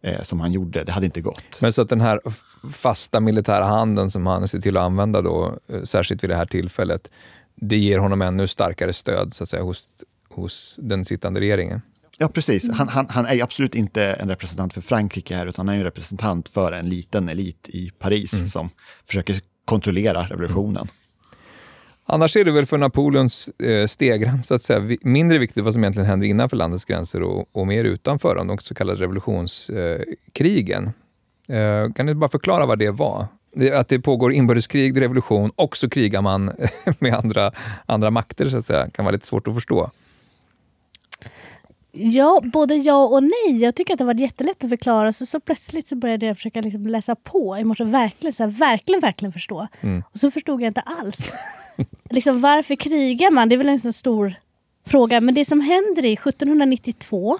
[0.01, 0.83] eh, som han gjorde.
[0.83, 1.61] Det hade inte gått.
[1.61, 2.21] Men så att den här
[2.73, 6.45] fasta militära handen som han ser till att använda då, eh, särskilt vid det här
[6.45, 7.11] tillfället,
[7.55, 9.89] det ger honom ännu starkare stöd så att säga, hos,
[10.29, 11.81] hos den sittande regeringen?
[12.17, 12.71] Ja, precis.
[12.71, 15.85] Han, han, han är absolut inte en representant för Frankrike här, utan han är en
[15.85, 18.47] representant för en liten elit i Paris mm.
[18.47, 18.69] som
[19.05, 20.81] försöker kontrollera revolutionen.
[20.81, 20.87] Mm.
[22.11, 26.09] Annars är det väl för Napoleons eh, stegrans att säga, mindre viktigt vad som egentligen
[26.09, 30.89] händer innanför landets gränser och, och mer utanför dem, de så kallade revolutionskrigen.
[31.47, 33.27] Eh, eh, kan du bara förklara vad det var?
[33.73, 36.51] Att det pågår inbördeskrig, revolution och så krigar man
[36.99, 37.51] med andra,
[37.85, 39.91] andra makter, så att säga, kan vara lite svårt att förstå.
[42.01, 43.57] Ja, både ja och nej.
[43.61, 45.13] Jag tycker att det var jättelätt att förklara.
[45.13, 47.83] Så, så plötsligt så började jag försöka liksom läsa på i morse.
[47.83, 49.67] Verkligen, så här, verkligen, verkligen förstå.
[49.81, 50.03] Mm.
[50.11, 51.31] Och så förstod jag inte alls.
[52.09, 53.49] liksom, varför krigar man?
[53.49, 54.35] Det är väl en så stor
[54.87, 55.21] fråga.
[55.21, 57.37] Men det som händer är 1792.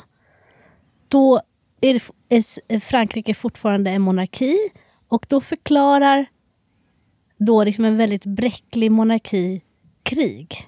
[1.08, 1.42] Då
[1.82, 2.02] är,
[2.68, 4.58] är Frankrike fortfarande en monarki.
[5.08, 6.26] Och då förklarar
[7.38, 9.62] då liksom en väldigt bräcklig monarki
[10.04, 10.68] krig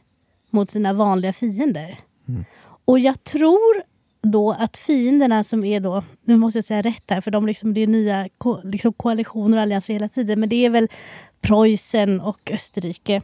[0.50, 2.00] mot sina vanliga fiender.
[2.28, 2.46] Mm.
[2.86, 3.84] Och jag tror
[4.24, 7.74] då att fienderna som är då, nu måste jag säga rätt här för de liksom,
[7.74, 10.88] det är nya ko, liksom koalitioner och allianser hela tiden, men det är väl
[11.42, 13.22] Preussen och Österrike.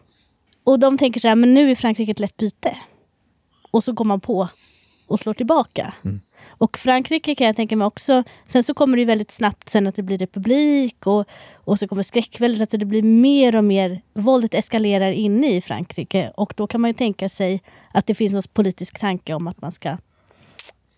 [0.64, 2.78] Och de tänker så här, men nu är Frankrike ett lätt byte.
[3.72, 4.48] Och så går man på
[5.08, 5.94] och slår tillbaka.
[6.06, 6.20] Mm.
[6.58, 9.96] Och Frankrike kan jag tänka mig också, sen så kommer det väldigt snabbt sen att
[9.96, 14.54] det blir republik och, och så kommer skräckväldet, alltså det blir mer och mer, våldet
[14.54, 17.62] eskalerar inne i Frankrike och då kan man ju tänka sig
[17.94, 19.98] att det finns någon politisk tanke om att man ska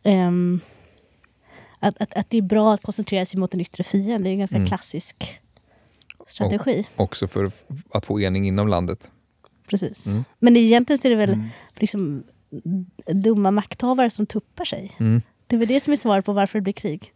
[0.06, 0.60] um,
[1.80, 4.24] att, att, att det är bra att koncentrera sig mot en yttre fiende.
[4.24, 4.68] Det är en ganska mm.
[4.68, 5.40] klassisk
[6.28, 6.88] strategi.
[6.96, 7.52] Och också för
[7.94, 9.12] att få ening inom landet.
[9.68, 10.06] Precis.
[10.06, 10.24] Mm.
[10.40, 11.48] Men egentligen så är det väl mm.
[11.76, 12.24] liksom
[13.06, 14.96] dumma makthavare som tuppar sig.
[15.00, 15.22] Mm.
[15.50, 17.14] Det är väl det som är svaret på varför det blir krig.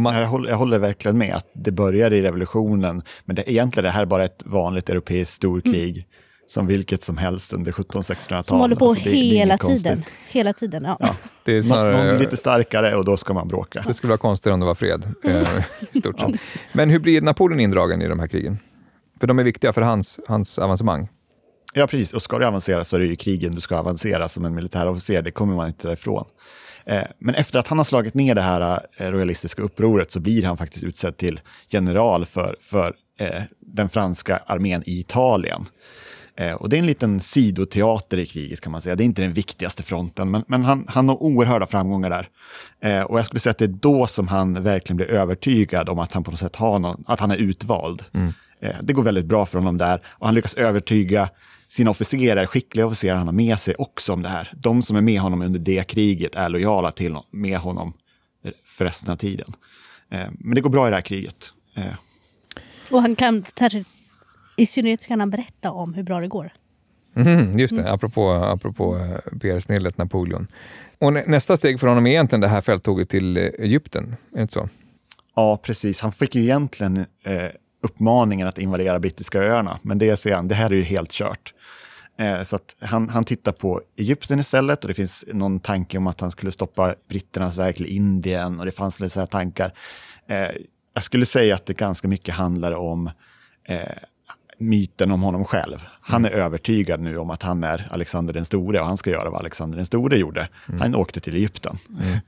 [0.00, 0.14] Man...
[0.14, 3.88] Jag, håller, jag, håller, verkligen med att det börjar i revolutionen, men det, egentligen är
[3.88, 5.96] det här bara ett vanligt europeiskt storkrig.
[5.96, 6.08] Mm.
[6.48, 8.46] Som vilket som helst under 1700-1600-talet.
[8.46, 10.02] Som håller på alltså, det, hela det tiden.
[10.28, 10.96] Hela tiden ja.
[11.00, 11.16] ja.
[11.44, 12.06] Det är snarare...
[12.06, 13.84] Någon lite starkare och då ska man bråka.
[13.86, 15.14] Det skulle vara konstigt om det var fred.
[15.24, 15.44] Mm.
[15.92, 16.40] i stort sett.
[16.72, 18.58] Men hur blir Napoleon indragen i de här krigen?
[19.20, 21.08] För de är viktiga för hans, hans avancemang.
[21.74, 22.12] Ja, precis.
[22.12, 25.22] Och ska du avancera så är det ju krigen du ska avancera som en militärofficer.
[25.22, 26.24] Det kommer man inte därifrån.
[26.86, 30.42] Eh, men efter att han har slagit ner det här eh, royalistiska upproret så blir
[30.42, 35.64] han faktiskt utsedd till general för, för eh, den franska armén i Italien.
[36.58, 38.96] Och det är en liten sidoteater i kriget kan man säga.
[38.96, 43.04] Det är inte den viktigaste fronten, men, men han, han har oerhörda framgångar där.
[43.04, 46.12] och jag skulle säga att det är då som han verkligen blir övertygad om att
[46.12, 48.04] han på något sätt har någon, att han är utvald.
[48.14, 48.32] Mm.
[48.82, 51.28] det går väldigt bra för honom där och han lyckas övertyga
[51.76, 54.52] sina officerare, skickliga officerare han har med sig också om det här.
[54.56, 57.92] De som är med honom under det kriget är lojala till med honom
[58.64, 59.52] för resten av tiden.
[60.10, 61.52] Eh, men det går bra i det här kriget.
[61.74, 61.94] Eh.
[62.90, 63.44] Och han kan,
[64.56, 66.52] i synnerhet så kan han berätta om hur bra det går.
[67.16, 67.94] Mm, just det, mm.
[67.94, 70.46] apropå, apropå eh, PR-snillet Napoleon.
[70.98, 74.54] Och nästa steg för honom är egentligen det här fälttåget till Egypten, är det inte
[74.54, 74.68] så?
[75.34, 76.00] Ja, precis.
[76.00, 77.50] Han fick ju egentligen eh,
[77.82, 81.52] uppmaningen att invadera brittiska öarna, men det, ser han, det här är ju helt kört.
[82.18, 86.06] Eh, så att han, han tittar på Egypten istället och det finns någon tanke om
[86.06, 89.72] att han skulle stoppa britternas väg till Indien och det fanns lite så tankar.
[90.28, 90.48] Eh,
[90.94, 93.10] jag skulle säga att det ganska mycket handlar om
[93.64, 93.80] eh,
[94.58, 95.84] myten om honom själv.
[96.00, 99.30] Han är övertygad nu om att han är Alexander den store och han ska göra
[99.30, 100.48] vad Alexander den store gjorde.
[100.68, 100.80] Mm.
[100.80, 101.78] Han åkte till Egypten.
[102.00, 102.18] Mm.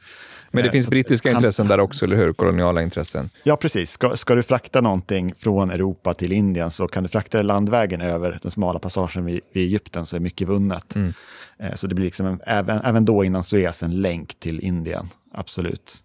[0.50, 2.32] Men det finns brittiska han, intressen där också, eller hur?
[2.32, 3.30] Koloniala intressen.
[3.42, 3.90] Ja, precis.
[3.90, 8.00] Ska, ska, du frakta någonting från Europa till Indien så kan du frakta det landvägen
[8.00, 10.94] över den smala passagen vid, vid Egypten så är mycket vunnet.
[10.94, 11.12] Mm.
[11.58, 15.08] Eh, så det blir liksom en, även, även då innan Suez en länk till Indien,
[15.32, 16.02] absolut.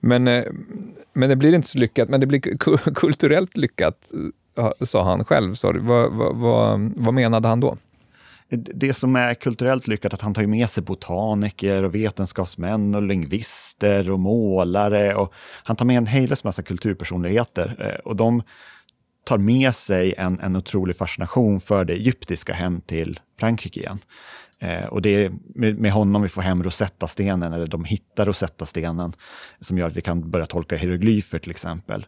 [0.00, 0.44] Men, eh,
[1.12, 2.40] men det blir inte så lyckat, men det blir
[2.94, 4.12] kulturellt lyckat,
[4.80, 5.54] sa han själv.
[5.54, 5.80] Sorry.
[5.80, 7.76] Vad, vad, vad, vad menade han då?
[8.56, 14.10] Det som är kulturellt lyckat, att han tar med sig botaniker och vetenskapsmän och lingvister
[14.10, 15.14] och målare.
[15.14, 15.32] Och
[15.64, 17.76] han tar med en hejdlös massa kulturpersonligheter.
[17.78, 18.42] Eh, och de
[19.24, 23.98] tar med sig en, en otrolig fascination för det egyptiska hem till Frankrike igen.
[24.62, 29.12] Eh, och det är med, med, honom vi får hem Rosetta-stenen, eller de hittar Rosetta-stenen,
[29.60, 32.06] som gör att vi kan börja tolka hieroglyfer till exempel.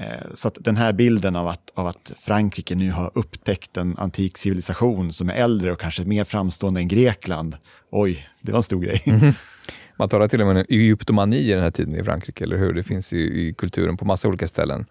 [0.00, 3.98] Eh, så att den här bilden av att, av att Frankrike nu har upptäckt en
[3.98, 7.56] antik civilisation som är äldre och kanske mer framstående än Grekland,
[7.90, 9.02] oj, det var en stor grej.
[9.06, 9.32] Mm.
[9.98, 12.72] Man talar till och med om egyptomani i den här tiden i Frankrike, eller hur?
[12.72, 14.84] Det finns i, i kulturen på massa olika ställen.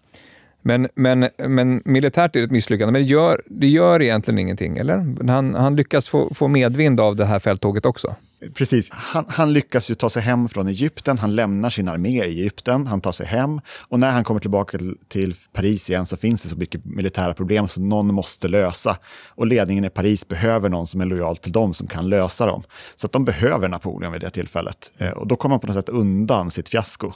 [0.62, 4.76] Men, men, men militärt är det ett misslyckande, men det gör, det gör egentligen ingenting,
[4.76, 5.28] eller?
[5.30, 8.14] Han, han lyckas få, få medvind av det här fälttåget också.
[8.54, 8.90] Precis.
[8.90, 12.86] Han, han, lyckas ju ta sig hem från Egypten, han lämnar sin armé i Egypten,
[12.86, 16.48] han tar sig hem och när han kommer tillbaka till, Paris igen så finns det
[16.48, 18.98] så mycket militära problem som någon måste lösa.
[19.26, 22.62] Och ledningen i Paris behöver någon som är lojal till dem, som kan lösa dem.
[22.94, 24.90] Så att de behöver Napoleon vid det tillfället.
[24.98, 27.12] Eh, och då kommer han på något sätt undan sitt fiasko.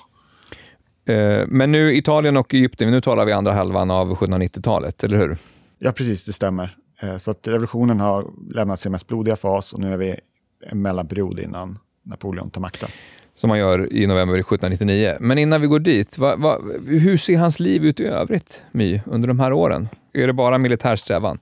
[1.11, 5.37] Eh, men nu Italien och Egypten, nu talar vi andra halvan av 1790-talet, eller hur?
[5.79, 6.77] Ja, precis, det stämmer.
[7.03, 10.21] Eh, så att revolutionen har lämnat sin mest blodiga fas och nu är vi
[10.67, 12.89] en mellanperiod innan Napoleon tar makten.
[13.35, 15.17] Som man gör i november 1799.
[15.21, 19.01] Men innan vi går dit, va, va, hur ser hans liv ut i övrigt, My,
[19.07, 19.89] under de här åren?
[20.13, 21.39] Är det bara militär strävan?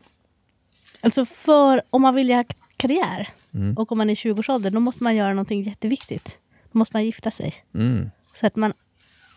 [1.01, 2.45] Alltså för, om man vill göra
[2.77, 3.77] karriär mm.
[3.77, 6.39] och om man är 20-årsåldern, då måste man göra någonting jätteviktigt.
[6.73, 7.55] Då måste man gifta sig.
[7.75, 8.11] Mm.
[8.35, 8.73] Så att man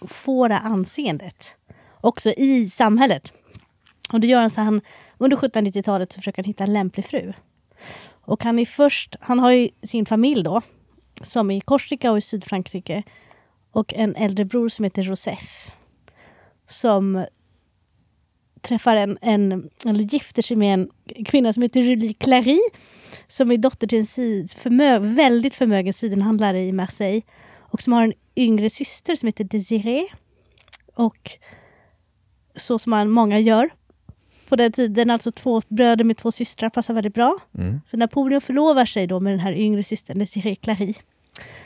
[0.08, 1.58] få det anseendet
[2.02, 3.34] också i samhället.
[4.12, 4.82] Och det gör han så han,
[5.18, 7.34] under 1790-talet så försöker han hitta en lämplig fru.
[8.22, 10.62] Och han är först, han har ju sin familj då,
[11.22, 13.04] som är i Korsika och i Sydfrankrike.
[13.72, 15.72] Och en äldre bror som heter Joseph.
[16.68, 17.26] Som
[18.62, 20.90] träffar en, en, eller gifter sig med en
[21.26, 22.60] kvinna som heter Julie Clary.
[23.28, 27.22] Som är dotter till en sid, förmö, väldigt förmögen sidenhandlare i Marseille.
[27.58, 30.08] Och som har en yngre syster som heter Desiree.
[30.96, 31.32] Och
[32.56, 33.70] så som man, många gör
[34.50, 37.38] på den tiden, alltså två bröder med två systrar passar väldigt bra.
[37.58, 37.82] Mm.
[37.86, 40.94] Så Napoleon förlovar sig då med den här yngre systern Desiree Clary.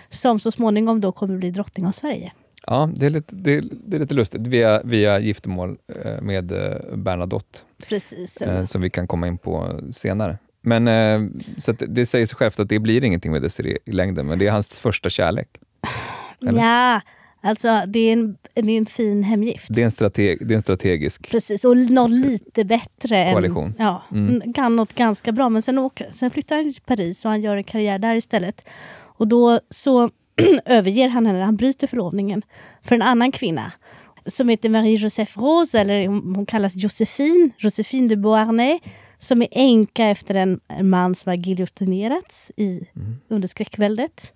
[0.09, 2.31] Som så småningom då kommer bli drottning av Sverige.
[2.67, 6.51] Ja, det är lite, det är, det är lite lustigt via, via giftermål eh, med
[6.51, 7.59] eh, Bernadotte.
[7.87, 8.41] Precis.
[8.41, 10.37] Eh, som vi kan komma in på senare.
[10.61, 14.39] Men så det säger sig självt att det blir ingenting med Desiree i längden, men
[14.39, 15.47] det är hans första kärlek.
[16.41, 16.61] Eller?
[16.61, 17.01] Ja,
[17.41, 19.67] alltså det är, en, det är en fin hemgift.
[19.69, 23.31] Det är en, strateg, det är en strategisk Precis, och något lite bättre.
[23.33, 23.65] Koalition.
[23.65, 24.53] Än, ja, mm.
[24.53, 25.49] kan något ganska bra.
[25.49, 28.69] Men sen, åker, sen flyttar han till Paris och han gör en karriär där istället.
[29.17, 30.09] Och då så
[30.65, 32.41] överger han henne, han bryter förlovningen
[32.83, 33.71] för en annan kvinna
[34.25, 38.81] som heter Marie-Joseph Rose, eller hon kallas Josephine, Josephine de Beauharnais,
[39.17, 43.15] som är änka efter en man som har giljotinerats i, mm.
[43.27, 44.33] under skräckväldet.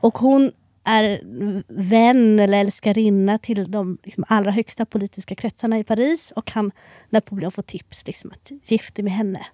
[0.00, 0.52] Och hon
[0.84, 1.20] är
[1.68, 6.72] vän eller älskarinna till de liksom, allra högsta politiska kretsarna i Paris och han,
[7.10, 9.46] Napoleon får tips liksom, att gifta med henne.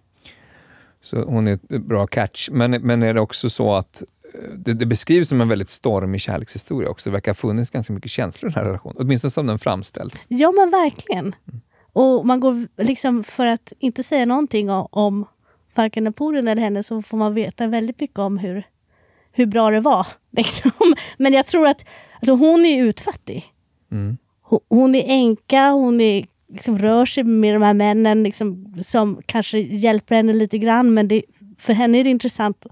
[1.02, 2.48] Så hon är ett bra catch.
[2.52, 4.02] Men, men är det också så att
[4.34, 7.10] eh, det, det beskrivs som en väldigt stormig kärlekshistoria också.
[7.10, 8.96] Det verkar ha funnits ganska mycket känslor i den här relationen.
[8.98, 10.26] Åtminstone som den framställs.
[10.28, 11.34] Ja, men verkligen.
[11.48, 11.60] Mm.
[11.92, 15.26] Och man går liksom, för att inte säga någonting om, om
[15.74, 18.66] varken Napoleon eller henne, så får man veta väldigt mycket om hur
[19.32, 20.06] hur bra det var.
[20.30, 20.94] Liksom.
[21.16, 23.44] Men jag tror att alltså, hon är utfattig.
[23.92, 24.16] Mm.
[24.68, 29.58] Hon, är änka, hon är, liksom, rör sig med de här männen liksom, som kanske
[29.58, 30.94] hjälper henne lite grann.
[30.94, 31.22] Men det,
[31.58, 32.66] för henne är det intressant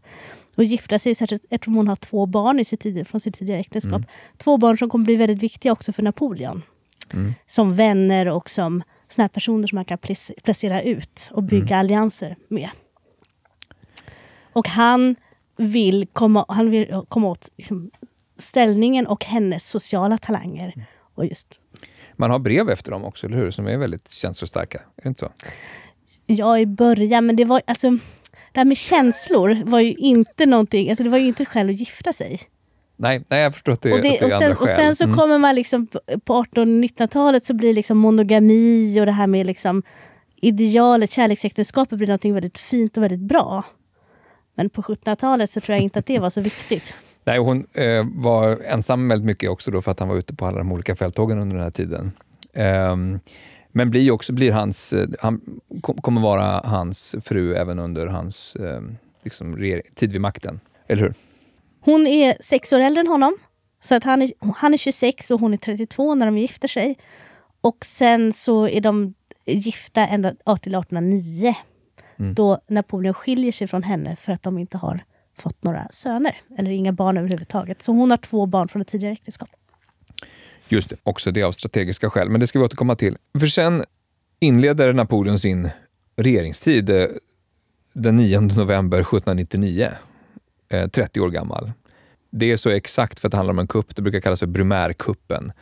[0.57, 3.93] att gifta sig, särskilt eftersom hon har två barn i sitt från sitt tidigare äktenskap.
[3.93, 4.09] Mm.
[4.37, 6.63] Två barn som kommer bli väldigt viktiga också för Napoleon.
[7.13, 7.35] Mm.
[7.47, 9.99] Som vänner och som såna personer som man kan
[10.45, 11.81] placera ut och bygga mm.
[11.81, 12.71] allianser med.
[14.53, 15.17] Och han
[15.57, 17.91] vill komma, han vill komma åt liksom,
[18.39, 20.87] ställningen och hennes sociala talanger.
[21.15, 21.61] Och just.
[22.17, 23.51] Man har brev efter dem också, eller hur?
[23.51, 24.79] Som är väldigt känslostarka.
[24.79, 25.33] Är det inte så?
[26.27, 27.27] Ja, i början.
[27.27, 27.91] Men det var alltså...
[28.53, 30.91] Det här med känslor var ju inte någonting...
[30.91, 32.41] Alltså det var ju inte skäl att gifta sig.
[32.97, 34.69] Nej, nej jag förstår att det, och det, att det är och sen, andra Och
[34.69, 35.17] sen så mm.
[35.17, 35.87] kommer man liksom...
[36.25, 39.83] På 1800-1900-talet så blir liksom monogami och det här med liksom
[40.37, 43.65] idealet, kärleksäktenskapet blir någonting väldigt fint och väldigt bra.
[44.57, 46.95] Men på 1700-talet så tror jag inte att det var så viktigt.
[47.25, 50.47] Nej, hon eh, var ensam väldigt mycket också då för att han var ute på
[50.47, 52.13] alla de olika fälttågen under den här tiden.
[52.53, 52.97] Eh,
[53.73, 58.81] men blir också, blir hans, eh, han kommer vara hans fru även under hans eh,
[59.25, 60.61] liksom, tid vid makten.
[60.89, 61.15] Eller hur?
[61.81, 63.37] Hon är sex år äldre än honom.
[63.81, 66.99] Så att han, är, han är 26 och hon är 32 när de gifter sig.
[67.61, 69.15] Och sen så är de
[69.47, 71.55] gifta ända till 1809.
[72.17, 75.01] Då Napoleon skiljer sig från henne för att de inte har
[75.39, 76.37] fått några söner.
[76.59, 77.83] Eller inga barn överhuvudtaget.
[77.83, 79.49] Så hon har två barn från ett tidigare äktenskap.
[80.69, 82.31] Just det, också det av strategiska skäl.
[82.31, 83.19] Men det ska vi återkomma till.
[83.39, 83.85] För sen
[84.41, 85.71] inleder Napoleon sin
[86.17, 87.07] regeringstid eh,
[87.93, 89.91] den 9 november 1799.
[90.69, 91.73] Eh, 30 år gammal.
[92.31, 93.97] Det är så exakt för att det handlar om en kupp.
[93.97, 95.53] Det brukar kallas för Brumärkuppen.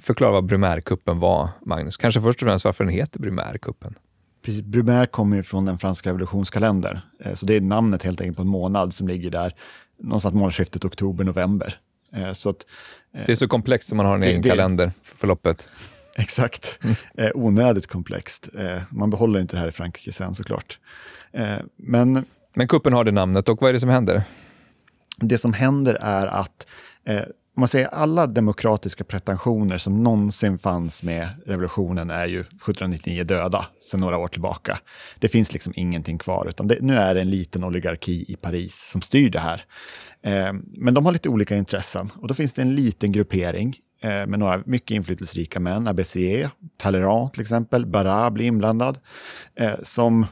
[0.00, 1.96] Förklara vad Brumärkuppen var, Magnus.
[1.96, 3.94] Kanske först och främst varför den heter Brumärkuppen.
[4.42, 6.98] Precis, Brumaire kommer ju från den franska revolutionskalendern.
[7.24, 9.54] Eh, Så det är namnet helt enkelt på en månad som ligger där
[9.98, 11.78] någonstans månadsskiftet oktober-november.
[12.12, 12.66] Eh, Så att,
[13.26, 15.68] Det är så komplext som man har en Det- egen det- kalender för förloppet.
[16.16, 16.78] exakt,
[17.14, 18.48] eh, onödigt komplext.
[18.58, 20.78] Eh, Man behåller inte det här i Frankrike sen såklart.
[21.32, 22.24] Eh, Men
[22.54, 24.22] Men kuppen har det namnet och vad är det som händer?
[25.16, 26.66] det som händer är att
[27.04, 27.22] eh,
[27.56, 33.66] om man säger alla demokratiska pretensioner som någonsin fanns med revolutionen är ju 1799 döda
[33.80, 34.78] sedan några år tillbaka.
[35.18, 38.90] Det finns liksom ingenting kvar, utan det, nu är det en liten oligarki i Paris
[38.90, 39.64] som styr det här.
[40.22, 44.26] Eh, men de har lite olika intressen och då finns det en liten gruppering eh,
[44.26, 46.16] med några mycket inflytelserika män, ABC,
[46.76, 48.98] Talleyrand till exempel, Barat blir inblandad,
[49.54, 50.26] eh, som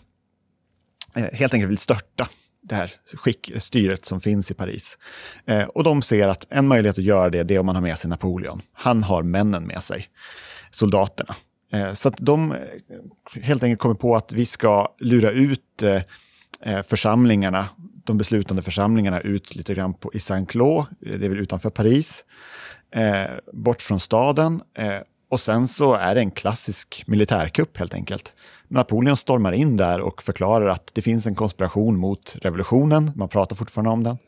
[1.15, 2.29] eh, helt enkelt vill störta
[2.63, 4.99] det här skick, styret som finns i Paris.
[5.47, 7.83] Eh, och de ser att en möjlighet att göra det, det är om man har
[7.83, 8.63] med sig Napoleon.
[8.73, 10.07] Han har männen med sig,
[10.71, 11.35] soldaterna.
[11.73, 12.59] Eh, så att de eh,
[13.43, 16.03] helt enkelt kommer på att vi ska lura ut eh,
[16.61, 17.69] eh församlingarna,
[18.05, 22.25] de beslutande församlingarna ut lite grann på, i Saint-Cloud, eh, det är väl utanför Paris,
[22.95, 24.63] eh, bort från staden.
[24.75, 24.99] Eh,
[25.31, 28.35] och sen så är det en klassisk militärkupp helt enkelt.
[28.71, 33.13] Napoleon stormar in där och förklarar att det finns en konspiration mot revolutionen.
[33.17, 34.19] Man pratar fortfarande om den.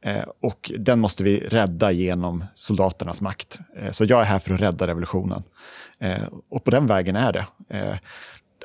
[0.00, 3.58] Eh, och den måste vi rädda genom soldaternas makt.
[3.76, 5.42] Eh, så jag är här för att rädda revolutionen.
[5.98, 7.46] Eh, och på den vägen är det.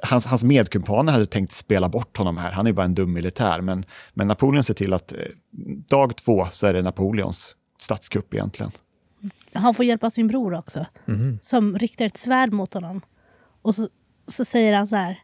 [0.03, 2.51] Hans, hans medkumpaner hade tänkt spela bort honom här.
[2.51, 3.61] Han är bara en dum militär.
[3.61, 5.13] Men, men Napoleon ser till att
[5.87, 8.71] dag två så är det Napoleons statskupp egentligen.
[9.53, 10.85] Han får hjälp av sin bror också.
[11.41, 13.01] Som riktar ett svärd mot honom.
[13.61, 13.87] Och så,
[14.29, 15.19] så säger han så här.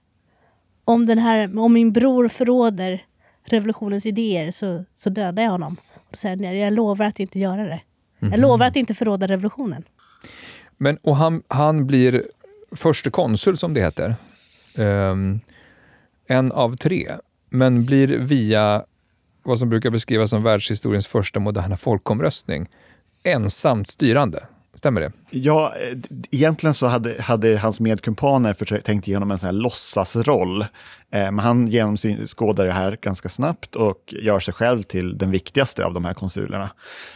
[0.85, 1.59] Om, den här.
[1.59, 3.05] om min bror förråder
[3.43, 5.77] revolutionens idéer så, så dödar jag honom.
[6.09, 7.81] Och säger han, jag lovar att inte göra det.
[8.19, 9.83] Jag lovar att inte förråda revolutionen.
[10.77, 12.23] Men, och han, han blir
[12.71, 14.15] förste konsul, som det heter.
[14.77, 15.39] Ehm,
[16.27, 17.11] en av tre.
[17.49, 18.85] Men blir via
[19.43, 22.69] vad som brukar beskrivas som världshistoriens första moderna folkomröstning
[23.23, 24.43] ensamt styrande.
[24.75, 25.11] Stämmer det?
[25.29, 25.97] Ja, eh,
[26.31, 30.61] egentligen så hade, hade hans medkumpaner försökt- tänkt igenom en sån här låtsasroll.
[30.61, 30.67] Eh,
[31.11, 35.93] men han genomskådar det här ganska snabbt och gör sig själv till den viktigaste av
[35.93, 36.69] de här konsulerna.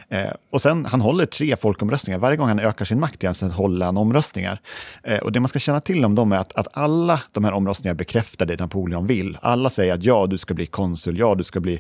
[0.09, 2.19] Eh, och sen, han håller tre folkomröstningar.
[2.19, 4.61] Varje gång han ökar sin makt igen så håller han omröstningar.
[5.03, 7.53] Eh, och det man ska känna till om dem är att, att alla de här
[7.53, 9.37] omröstningarna bekräftar det Napoleon vill.
[9.41, 11.79] Alla säger att ja, du ska bli konsul, ja, du ska bli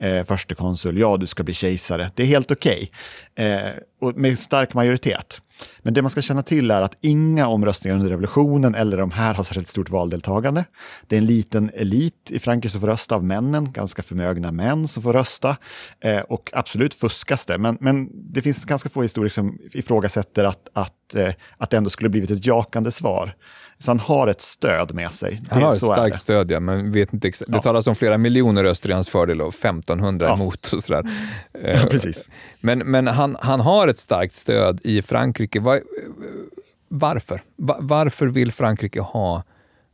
[0.00, 2.10] eh, förste konsul, ja, du ska bli kejsare.
[2.14, 2.90] Det är helt okej.
[3.34, 3.58] Eh,
[4.00, 5.40] och med stark majoritet.
[5.82, 9.34] Men det man ska känna till är att inga omröstningar under revolutionen eller de här
[9.34, 10.64] har särskilt stort valdeltagande.
[11.06, 14.88] Det är en liten elit i Frankrike som får rösta av männen, ganska förmögna män
[14.88, 15.56] som får rösta.
[16.00, 20.68] Eh, och absolut fuskas det, men, men det finns ganska få historiker som ifrågasätter att,
[20.72, 23.34] att, eh, att det ändå skulle blivit ett jakande svar.
[23.82, 25.40] Så han har ett stöd med sig.
[25.50, 27.62] Han har ett starkt stöd, ja, men vet inte exa- det Ja.
[27.62, 30.34] talas om flera miljoner röster i hans fördel och 1500 Ja.
[30.34, 30.72] emot.
[30.72, 31.04] Och sådär.
[31.52, 32.28] Ja, Eh, precis.
[32.60, 35.60] Men, men han, han har ett starkt stöd i Frankrike.
[35.60, 35.80] Va-
[36.88, 37.40] varför?
[37.56, 39.42] Va- varför vill Frankrike ha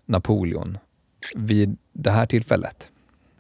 [0.07, 0.79] Napoleon
[1.35, 2.89] vid det här tillfället?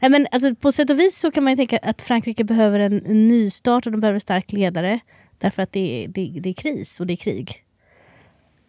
[0.00, 2.78] Nej, men alltså, på sätt och vis så kan man ju tänka att Frankrike behöver
[2.78, 4.98] en, en nystart och de behöver en stark ledare.
[5.38, 7.62] Därför att det är, det, det är kris och det är krig.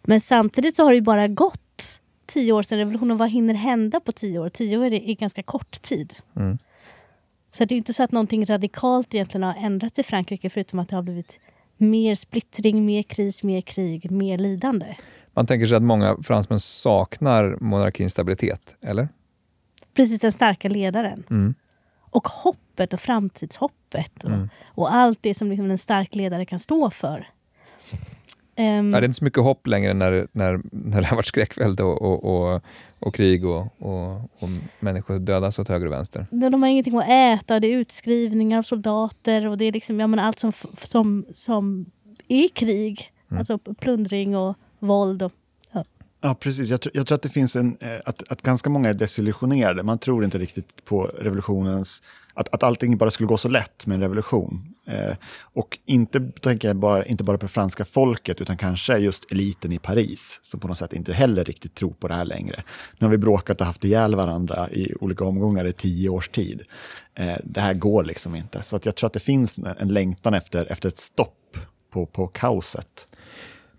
[0.06, 1.60] Men samtidigt så har det ju bara gått
[2.28, 3.16] tio år sedan revolutionen.
[3.16, 4.48] Vad hinner hända på tio år?
[4.48, 6.14] Tio år är, är ganska kort tid.
[6.36, 6.58] Mm.
[7.52, 10.88] Så det är inte så att någonting radikalt egentligen har ändrats i Frankrike förutom att
[10.88, 11.40] det har blivit
[11.76, 14.96] mer splittring, mer kris, mer krig, mer lidande.
[15.34, 19.08] Man tänker sig att många fransmän saknar monarkins stabilitet, eller?
[19.96, 21.24] Precis den starka ledaren.
[21.30, 21.54] Mm.
[22.10, 24.24] Och hoppet och framtidshoppet.
[24.24, 24.30] Och,
[24.64, 27.28] och allt det som liksom en stark ledare kan stå för.
[28.58, 31.26] Ehm, Ja, det är inte så mycket hopp längre när, när, när det har varit
[31.26, 32.62] skräckvälde och, och, och,
[32.98, 34.48] och krig och, och, och
[34.80, 36.26] människor dödas åt höger och vänster.
[36.30, 40.00] de de har ingenting att äta, det är utskrivningar av soldater och det är liksom,
[40.00, 41.86] jag menar, allt som, som, som
[42.28, 43.12] är krig.
[43.30, 45.22] Alltså plundring och våld.
[45.22, 45.32] Och,
[45.72, 45.84] ja.
[46.20, 46.68] Ja, precis.
[46.68, 49.82] Jag, tr jag tror att det finns en, eh, att, att ganska många är desillusionerade.
[49.82, 52.02] Man tror inte riktigt på revolutionens,
[52.38, 54.74] att, att allting bara skulle gå så lätt med en revolution.
[54.86, 59.72] Eh, och inte tänker jag bara, inte bara på franska folket, utan kanske just eliten
[59.72, 62.62] i Paris, som på något sätt inte heller riktigt tror på det här längre.
[62.98, 66.62] Nu har vi bråkat och haft ihjäl varandra i olika omgångar i tio års tid.
[67.14, 68.62] Eh, det här går liksom inte.
[68.62, 71.56] Så att jag tror att det finns en längtan efter, efter ett stopp
[71.90, 73.06] på, på kaoset.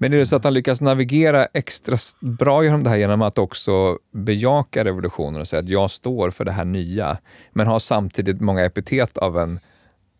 [0.02, 3.38] Men är det så att han lyckas navigera extra bra genom det här genom att
[3.38, 7.18] också bejaka revolutionen och säga att jag står för det här nya,
[7.52, 9.60] men har samtidigt många epitet av en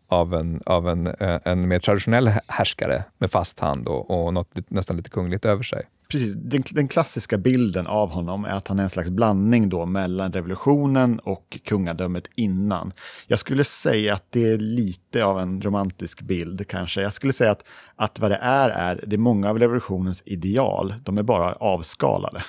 [0.08, 4.70] av en, av en, eh, en mer traditionell härskare med fast hand och, och något
[4.70, 5.82] nästan lite kungligt över sig.
[6.10, 9.86] Precis, den, den, klassiska bilden av honom är att han är en slags blandning då
[9.86, 12.92] mellan revolutionen och kungadömet innan.
[13.26, 17.02] Jag skulle säga att det är lite av en romantisk bild kanske.
[17.02, 17.64] Jag skulle säga att,
[17.96, 22.42] att vad det är, är det är många av revolutionens ideal, de är bara avskalade.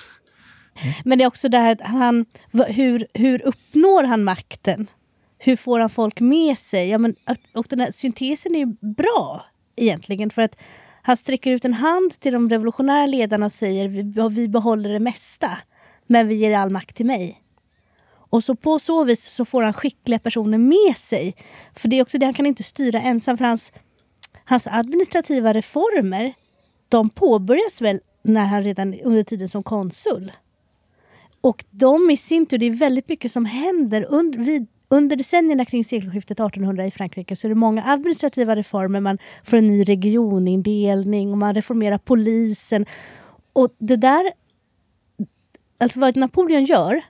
[1.04, 4.86] Men det är också det här att han, hur, hur uppnår han makten?
[5.44, 6.88] hur får han folk med sig?
[6.88, 7.14] Ja, men,
[7.54, 9.46] och den här syntesen är ju bra
[9.76, 10.30] egentligen.
[10.30, 10.56] För att
[11.02, 15.00] han sträcker ut en hand till de revolutionära ledarna och säger vi, vi behåller det
[15.00, 15.58] mesta,
[16.06, 17.42] men vi ger all makt till mig.
[18.32, 21.34] Och så på så vis så får han skickliga personer med sig.
[21.76, 23.36] För det är också det, han kan inte styra ensam.
[23.38, 23.72] För hans,
[24.44, 26.34] hans administrativa reformer,
[26.88, 30.32] de påbörjas väl när han redan under tiden som konsul.
[31.40, 35.64] Och de i sin tur, det är väldigt mycket som händer under, vid, under decennierna
[35.64, 39.00] kring sekelskiftet 1800 i Frankrike så är det många administrativa reformer.
[39.00, 42.86] Man får en ny regionindelning och man reformerar polisen.
[43.52, 44.32] Och det där...
[45.78, 47.00] Alltså vad Napoleon gör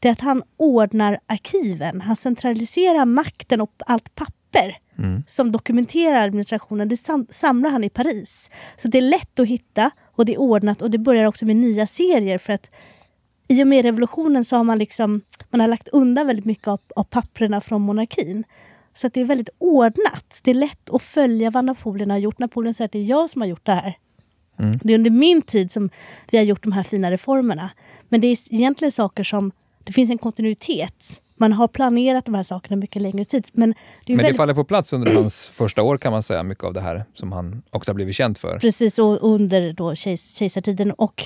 [0.00, 2.00] det är att han ordnar arkiven.
[2.00, 5.22] Han centraliserar makten och allt papper mm.
[5.26, 6.88] som dokumenterar administrationen.
[6.88, 7.00] Det
[7.30, 8.50] samlar han i Paris.
[8.76, 11.56] Så det är lätt att hitta och det är ordnat och det börjar också med
[11.56, 12.70] nya serier för att
[13.48, 16.80] i och med revolutionen så har man liksom man har lagt undan väldigt mycket av,
[16.96, 18.44] av papperna från monarkin.
[18.94, 20.40] Så det är väldigt ordnat.
[20.42, 22.38] Det är lätt att följa vad Napoleon har gjort.
[22.38, 23.98] Napoleon säger att det är jag som har gjort det här.
[24.58, 24.78] Mm.
[24.82, 25.90] Det är under min tid som
[26.30, 27.70] vi har gjort de här fina reformerna.
[28.08, 29.52] Men det är egentligen saker som...
[29.84, 31.22] Det finns en kontinuitet.
[31.36, 33.46] Man har planerat de här sakerna mycket längre tid.
[33.52, 33.76] Men det,
[34.06, 34.36] men det väldigt...
[34.36, 37.32] faller på plats under hans första år kan man säga, mycket av det här som
[37.32, 38.58] han också har blivit känd för.
[38.58, 40.92] Precis, och under då kejs kejsartiden.
[40.92, 41.24] Och,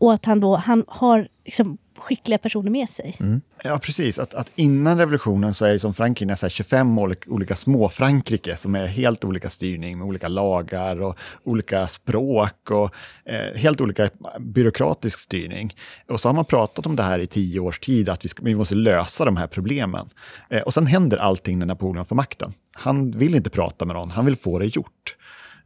[0.00, 3.16] och att han då han har liksom skickliga personer med sig.
[3.20, 3.40] Mm.
[3.64, 4.18] Ja, precis.
[4.18, 8.56] Att, att innan revolutionen så är det som Frankrike så 25 olika, olika små Frankrike
[8.56, 12.94] som är helt olika styrning med olika lagar och olika språk och
[13.24, 15.72] eh, helt olika byråkratisk styrning.
[16.08, 18.42] Och så har man pratat om det här i tio års tid, att vi, ska,
[18.42, 20.08] vi måste lösa de här problemen.
[20.50, 22.52] Eh, och sen händer allting när Napoleon får makten.
[22.72, 25.16] Han vill inte prata med någon, han vill få det gjort.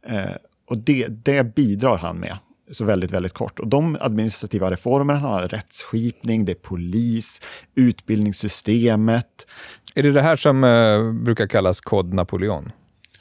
[0.07, 0.35] Eh,
[0.67, 2.37] och det, det bidrar han med
[2.73, 3.59] så väldigt, väldigt kort.
[3.59, 7.41] Och de administrativa reformerna han har rättsskipning, det är polis,
[7.75, 9.47] utbildningssystemet.
[9.95, 12.71] Är det det här som eh, brukar kallas kod Napoleon?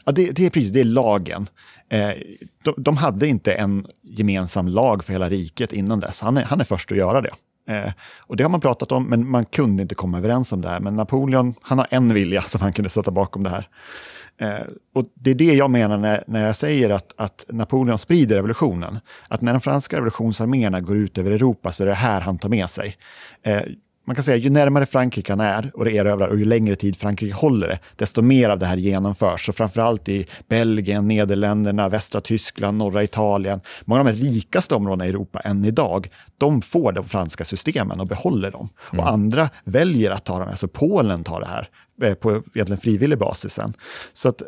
[0.04, 1.46] Ja, det, det, är precis, det är lagen.
[1.88, 2.10] Eh,
[2.64, 6.20] de, de, hade inte en gemensam lag för hela riket innan dess.
[6.20, 7.32] Han är, han är först att göra det.
[7.68, 10.68] Eh, och det har man pratat om, men man kunde inte komma överens om det
[10.68, 10.80] här.
[10.80, 13.68] Men Napoleon, han har en vilja som han kunde sätta bakom det här.
[14.40, 18.36] Eh, och det är det jag menar när, när jag säger att, att Napoleon sprider
[18.36, 18.98] revolutionen.
[19.28, 22.48] Att när de franska revolutionsarméerna går ut över Europa så är det här han tar
[22.48, 22.94] med sig.
[23.42, 23.62] Eh,
[24.04, 26.96] man kan säga ju närmare Frankrike han är och det erövrar och ju längre tid
[26.96, 29.46] Frankrike håller det, desto mer av det här genomförs.
[29.46, 35.08] Så framförallt i Belgien, Nederländerna, västra Tyskland, norra Italien, många av de rikaste områdena i
[35.08, 38.68] Europa än idag, de får de franska systemen och behåller dem.
[38.92, 39.04] Mm.
[39.04, 41.68] Och andra väljer att ta dem, alltså Polen tar det här
[42.02, 43.72] eh, på egentligen frivillig basis sen.
[44.12, 44.42] Så att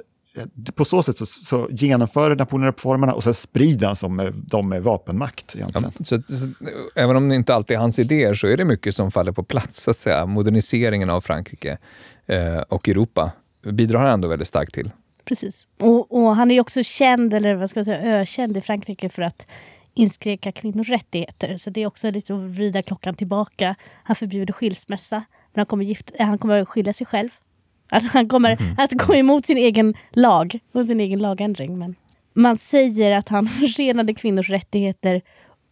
[0.74, 4.82] på så sätt så, så genomför Napoleon reformerna och sen sprider han som dem med
[4.82, 5.56] vapenmakt.
[5.56, 5.92] Egentligen.
[5.98, 6.48] Ja, så, så,
[6.94, 9.42] även om det inte alltid är hans idéer så är det mycket som faller på
[9.42, 10.26] plats, så att säga.
[10.26, 11.78] Moderniseringen av Frankrike
[12.26, 13.32] eh, och Europa
[13.62, 14.90] bidrar han ändå väldigt starkt till.
[15.24, 15.66] Precis.
[15.80, 19.22] Och, och, han är också känd, eller vad ska jag säga, ökänd i Frankrike för
[19.22, 19.46] att
[19.94, 21.56] inskränka kvinnors rättigheter.
[21.56, 23.74] Så det är också lite att vrida klockan tillbaka.
[24.04, 25.16] Han förbjuder skilsmässa,
[25.52, 27.28] men han kommer, gift, han kommer skilja sig själv
[27.88, 28.74] att han kommer mm.
[28.78, 31.78] att gå emot sin egen lag och sin egen lagändring.
[31.78, 31.94] Men
[32.34, 35.22] man säger att han förenade kvinnors rättigheter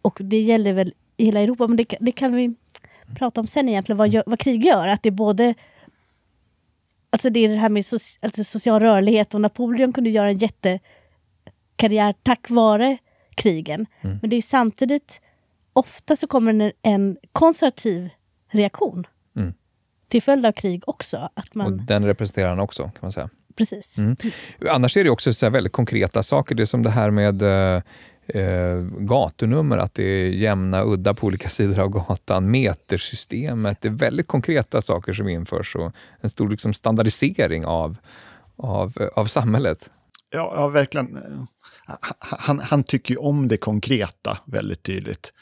[0.01, 1.67] och det gäller väl i hela Europa.
[1.67, 2.55] Men det, det kan vi
[3.15, 4.87] prata om sen egentligen, vad, gör, vad krig gör.
[4.87, 5.53] Att det är både
[7.09, 10.37] Alltså det är det här med so alltså social rörlighet och Napoleon kunde göra en
[10.37, 12.97] jättekarriär tack vare
[13.35, 13.85] krigen.
[14.01, 14.17] Mm.
[14.21, 15.21] Men det är samtidigt,
[15.73, 18.09] ofta så kommer en, en konservativ
[18.51, 19.07] reaktion
[20.13, 21.29] till följd av krig också.
[21.33, 21.65] Att man...
[21.65, 23.29] Och den representerar han också, kan man säga.
[23.55, 23.97] Precis.
[23.97, 24.15] Mm.
[24.69, 26.55] Annars är det också så väldigt konkreta saker.
[26.55, 27.81] Det är som det här med eh,
[28.27, 33.81] eh, gatunummer, att det är jämna udda på olika sidor av gatan, metersystemet.
[33.81, 35.91] Det är väldigt konkreta saker som införs och
[36.21, 37.97] en stor liksom, standardisering av,
[38.55, 39.89] av, av samhället.
[40.29, 41.17] Ja, ja verkligen.
[42.19, 45.33] Han, han tycker ju om det konkreta väldigt tydligt.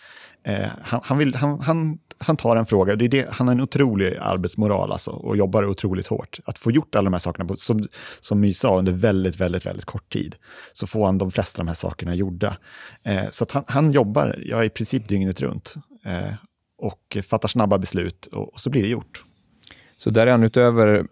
[0.43, 3.55] Eh, han, han, vill, han, han, han tar en fråga, det är det, han har
[3.55, 6.39] en otrolig arbetsmoral alltså, och jobbar otroligt hårt.
[6.45, 7.87] Att få gjort alla de här sakerna, på, som,
[8.19, 10.35] som My sa, under väldigt, väldigt, väldigt kort tid,
[10.73, 12.57] så får han de flesta av de här sakerna gjorda.
[13.03, 15.73] Eh, så att han, han jobbar, ja, i princip dygnet runt,
[16.05, 16.33] eh,
[16.77, 19.23] och fattar snabba beslut, och, och, så blir det gjort.
[19.97, 21.05] Så där är han utöver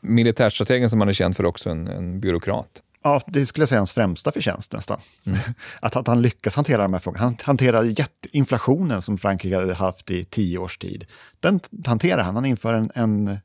[0.00, 2.82] militärstrategen som han är känd för också en, en byråkrat?
[3.02, 5.00] Ja, det skulle jag säga hans främsta förtjänst nästan.
[5.26, 5.38] Mm.
[5.80, 7.24] att, att han lyckas hantera de här frågorna.
[7.24, 11.06] Han hanterar jätteinflationen som Frankrike hade haft i tio års tid.
[11.40, 12.34] Den hanterar han.
[12.34, 13.38] Han inför en, en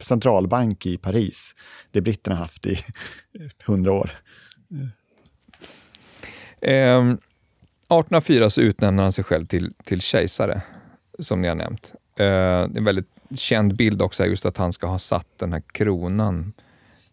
[0.00, 1.54] centralbank i Paris.
[1.90, 2.78] Det britterna haft i
[3.66, 4.10] hundra år.
[6.60, 10.62] Eh, 1804 så utnämner han sig själv till, till kejsare,
[11.18, 11.92] som ni har nämnt.
[11.94, 15.52] Eh, det är en väldigt känd bild också, just att han ska ha satt den
[15.52, 16.52] här kronan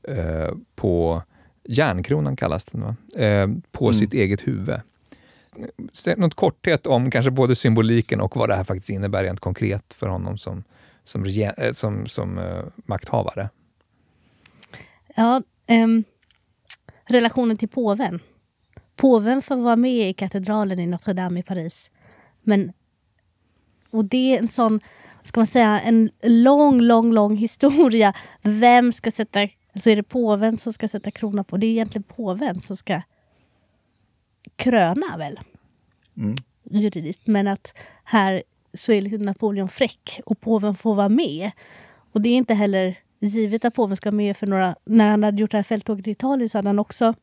[0.03, 1.23] eh, på
[1.71, 2.95] Järnkronan kallas den, va?
[3.23, 3.93] Eh, på mm.
[3.93, 4.81] sitt eget huvud.
[6.17, 10.07] Något korthet om kanske både symboliken och vad det här faktiskt innebär rent konkret för
[10.07, 10.63] honom som,
[11.03, 13.49] som, eh, som, som uh, makthavare.
[15.15, 16.03] Ja, um,
[17.05, 18.19] relationen till påven.
[18.95, 21.91] Påven får vara med i katedralen i Notre Dame i Paris.
[22.41, 22.71] Men,
[23.89, 24.79] och det är en sån,
[25.23, 28.13] ska man säga, en lång, lång, lång historia.
[28.41, 29.47] Vem ska sätta
[29.79, 31.57] så är det påven som ska sätta krona på.
[31.57, 33.01] Det är egentligen påven som ska
[34.55, 35.39] kröna väl?
[36.17, 36.35] Mm.
[36.63, 37.27] Juridiskt.
[37.27, 41.51] Men att här så är liksom Napoleon fräck och påven får vara med.
[42.11, 44.75] Och det är inte heller givet att påven ska med för några...
[44.85, 47.13] När han hade gjort det här fälttåget i Italien så hade han också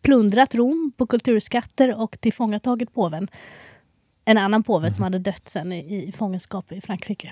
[0.00, 3.28] plundrat Rom på kulturskatter och tillfångatagit påven
[4.28, 7.30] en annan påve som hade dött sen i, i fångenskap i Frankrike.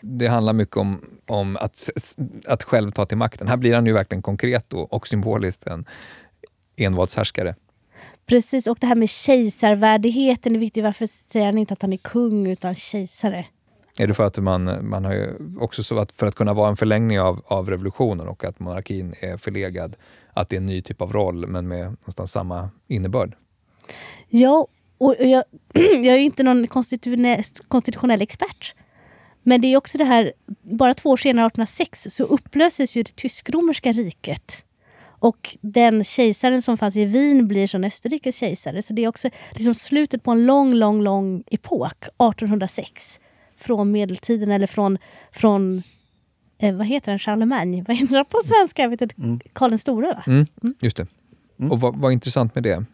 [0.00, 1.88] Det handlar mycket om, om att,
[2.46, 3.48] att själv ta till makten.
[3.48, 5.84] Här blir han ju verkligen konkret och, symboliskt en
[6.76, 7.54] envåldshärskare.
[8.26, 10.84] Precis, och det här med kejsarvärdigheten är viktigt.
[10.84, 13.46] Varför säger han inte att han är kung utan kejsare?
[13.98, 16.68] Är det för att man, man har ju också så att för att kunna vara
[16.68, 19.96] en förlängning av, av revolutionen och att monarkin är förlegad,
[20.32, 23.36] att det är en ny typ av roll men med någonstans samma innebörd?
[24.28, 24.66] Ja,
[24.98, 25.44] och jag,
[25.74, 28.74] jag är inte någon konstitutionell, konstitutionell expert.
[29.42, 30.32] Men det är också det här,
[30.62, 34.64] bara två år senare, 1806, så upplöses ju det tysk-romerska riket.
[35.20, 38.82] Och den kejsaren som fanns i Wien blir som Österrikes kejsare.
[38.82, 43.20] Så det är också liksom slutet på en lång, lång, lång epok, 1806.
[43.56, 44.98] Från medeltiden eller från,
[45.32, 45.82] från
[46.58, 47.84] eh, vad heter den, Charlemagne?
[47.88, 48.82] Vad heter det på svenska?
[48.82, 49.40] Jag vet inte, mm.
[49.52, 50.24] Karl den store va?
[50.26, 50.74] Mm, mm.
[50.80, 51.06] just det.
[51.58, 51.72] Mm.
[51.72, 52.84] Och vad, vad intressant med det?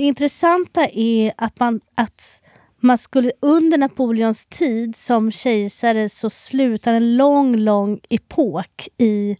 [0.00, 2.42] Det intressanta är att man, att
[2.80, 9.36] man skulle under Napoleons tid som kejsare så slutar en lång, lång epok i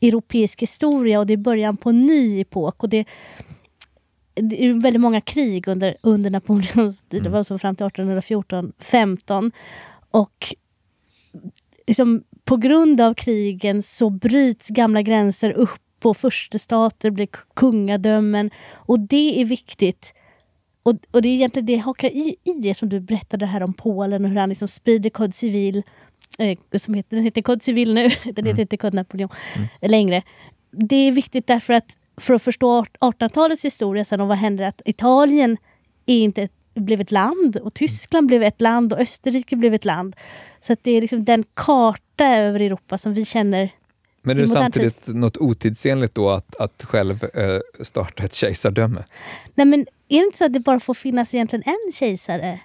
[0.00, 2.82] europeisk historia och det är början på en ny epok.
[2.82, 3.04] Och det,
[4.34, 9.52] det är väldigt många krig under, under Napoleons tid, det var så fram till 1814-15.
[10.10, 10.54] Och
[11.86, 18.50] liksom, på grund av krigen så bryts gamla gränser upp på förstestater, blir kungadömen.
[18.74, 20.14] Och det är viktigt.
[20.82, 23.72] Och, och det är egentligen det hakar i, i det som du berättade här om
[23.72, 25.82] Polen och hur han liksom sprider Code Civil.
[26.38, 28.60] Eh, som heter, den heter Code Civil nu, den heter mm.
[28.60, 29.68] inte Code Napoleon mm.
[29.80, 30.22] längre.
[30.70, 34.82] Det är viktigt därför att för att förstå 1800-talets historia sen och vad händer att
[34.84, 35.56] Italien
[36.06, 40.16] är inte blev ett land och Tyskland blev ett land och Österrike blev ett land.
[40.60, 43.70] Så att det är liksom den karta över Europa som vi känner
[44.26, 45.14] men är det samtidigt tid.
[45.14, 49.04] något otidsenligt då att, att själv eh, starta ett kejsardöme?
[49.54, 52.60] Nej men är det inte så att det bara får finnas egentligen en kejsare?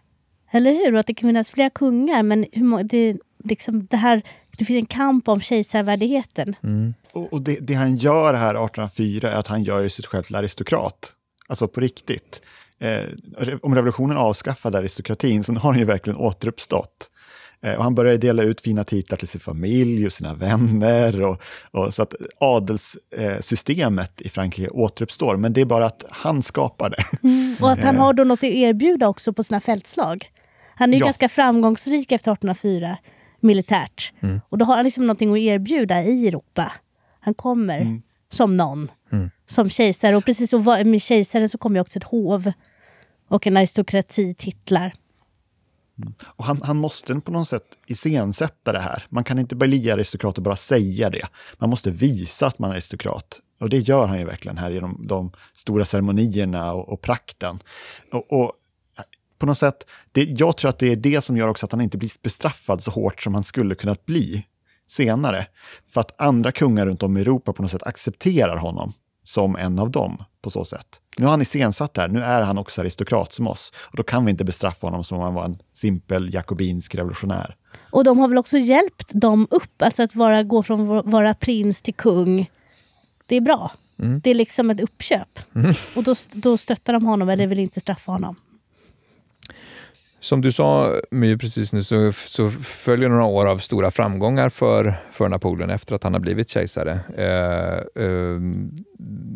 [0.51, 0.93] Eller hur?
[0.93, 4.21] Och att det kan finnas flera kungar men hur, det, liksom det, här,
[4.57, 6.55] det finns en kamp om kejsarvärdigheten.
[6.63, 6.93] Mm.
[7.13, 10.35] Och, och det, det, han gör här 1804 är att han gör sig själv till
[10.35, 11.13] aristokrat.
[11.47, 12.41] Alltså på riktigt.
[12.79, 13.03] Eh,
[13.61, 17.11] om revolutionen avskaffade aristokratin så har han ju verkligen återuppstått.
[17.63, 21.21] Eh, och han började dela ut fina titlar till sin familj och sina vänner.
[21.21, 21.41] Och,
[21.71, 27.03] och så att adelssystemet i Frankrike återuppstår, men det är bara att han skapar det.
[27.23, 30.31] Mm, och att han har då något att erbjuda också på sina fältslag.
[30.75, 31.05] Han är ja.
[31.05, 32.97] ganska framgångsrik efter 1804
[33.39, 34.13] militärt.
[34.19, 34.41] Mm.
[34.49, 36.71] Och då har han liksom någonting att erbjuda i Europa.
[37.19, 38.01] Han kommer mm.
[38.29, 39.29] som någon, mm.
[39.47, 40.15] som kejsare.
[40.15, 42.51] Och precis som med kejsaren så kommer också ett hov
[43.27, 44.93] och en aristokrati titlar.
[46.23, 49.05] Och han, han, måste på något sätt iscensätta det här.
[49.09, 51.27] Man kan inte bli aristokrat och bara säga det.
[51.57, 53.41] Man måste visa att man är aristokrat.
[53.59, 57.59] Och det gör han ju verkligen här genom de stora ceremonierna och, och prakten.
[58.11, 58.51] Och, och,
[59.37, 61.81] på något sätt, det, jag tror att det är det som gör också att han
[61.81, 64.45] inte blir bestraffad så hårt som han skulle kunnat bli
[64.87, 65.47] senare.
[65.87, 68.93] För att andra kungar runt om i Europa på något sätt accepterar honom
[69.23, 71.00] som en av dem på så sätt.
[71.17, 73.73] Nu har han iscensatt här, nu är han också aristokrat som oss.
[73.77, 77.55] Och då kan vi inte bestraffa honom som om han var en simpel jakobinsk revolutionär.
[77.91, 81.33] Och de har väl också hjälpt dem upp, alltså att vara, gå från att vara
[81.33, 82.49] prins till kung.
[83.25, 83.71] Det är bra.
[83.99, 84.19] Mm.
[84.23, 85.39] Det är liksom ett uppköp.
[85.55, 85.71] Mm.
[85.95, 88.35] Och då, då stöttar de honom eller vill inte straffa honom.
[90.19, 94.93] Som du sa My precis nu så, så följer några år av stora framgångar för,
[95.11, 96.99] för Napoleon efter att han har blivit kejsare.
[97.17, 98.39] Eh, eh,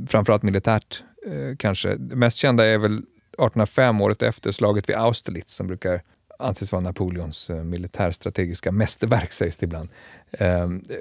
[0.08, 1.96] framförallt militärt eh, kanske.
[1.96, 6.02] Det mest kända är väl 1805, året efter slaget vid Austerlitz som brukar
[6.40, 9.90] anses vara Napoleons eh, militärstrategiska mästerverk sägs det ibland.
[10.32, 10.96] Ehm, eh,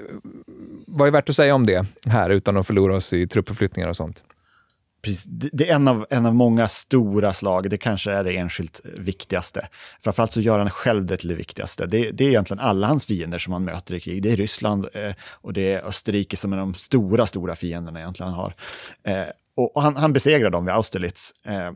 [0.86, 3.96] vad är värt att säga om det här utan att förlora oss i truppförflyttningar och
[3.96, 4.24] sånt?
[5.02, 8.80] Precis, det är en av, en av många stora slag, det kanske är det enskilt
[8.84, 9.68] viktigaste.
[10.00, 11.86] Framförallt så gör han själv det till det viktigaste.
[11.86, 14.22] Det, det är egentligen alla hans fiender som han möter i krig.
[14.22, 18.32] Det är Ryssland eh, och det är Österrike som är de stora, stora fienderna egentligen
[18.32, 18.54] han har.
[19.02, 21.32] Eh, och, och han, han, besegrar dem vid Austerlitz.
[21.44, 21.72] Eh,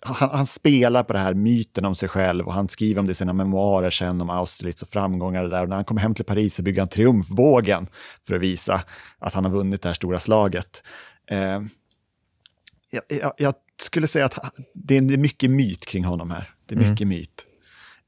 [0.00, 3.12] han, han, spelar på det här myten om sig själv och han skriver om det
[3.12, 5.62] i sina memoarer sen om Austerlitz och framgångar där.
[5.62, 7.86] Och när han kommer hem till Paris så bygger han triumfbågen
[8.26, 8.82] för att visa
[9.18, 10.82] att han har vunnit det här stora slaget.
[11.30, 11.60] Eh,
[12.90, 16.50] jag, jag, jag, skulle säga att det är mycket myt kring honom här.
[16.66, 16.90] Det är mm.
[16.90, 17.18] mycket mm.
[17.18, 17.46] myt.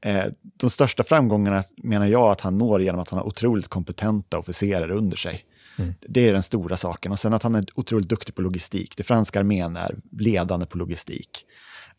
[0.01, 4.37] Eh, de största framgångarna menar jag att han når genom att han har otroligt kompetenta
[4.37, 5.45] officerare under sig.
[5.79, 5.93] Mm.
[6.01, 7.11] Det är den stora saken.
[7.11, 8.97] Och sen att han är otroligt duktig på logistik.
[8.97, 11.45] Det franska armén är ledande på logistik.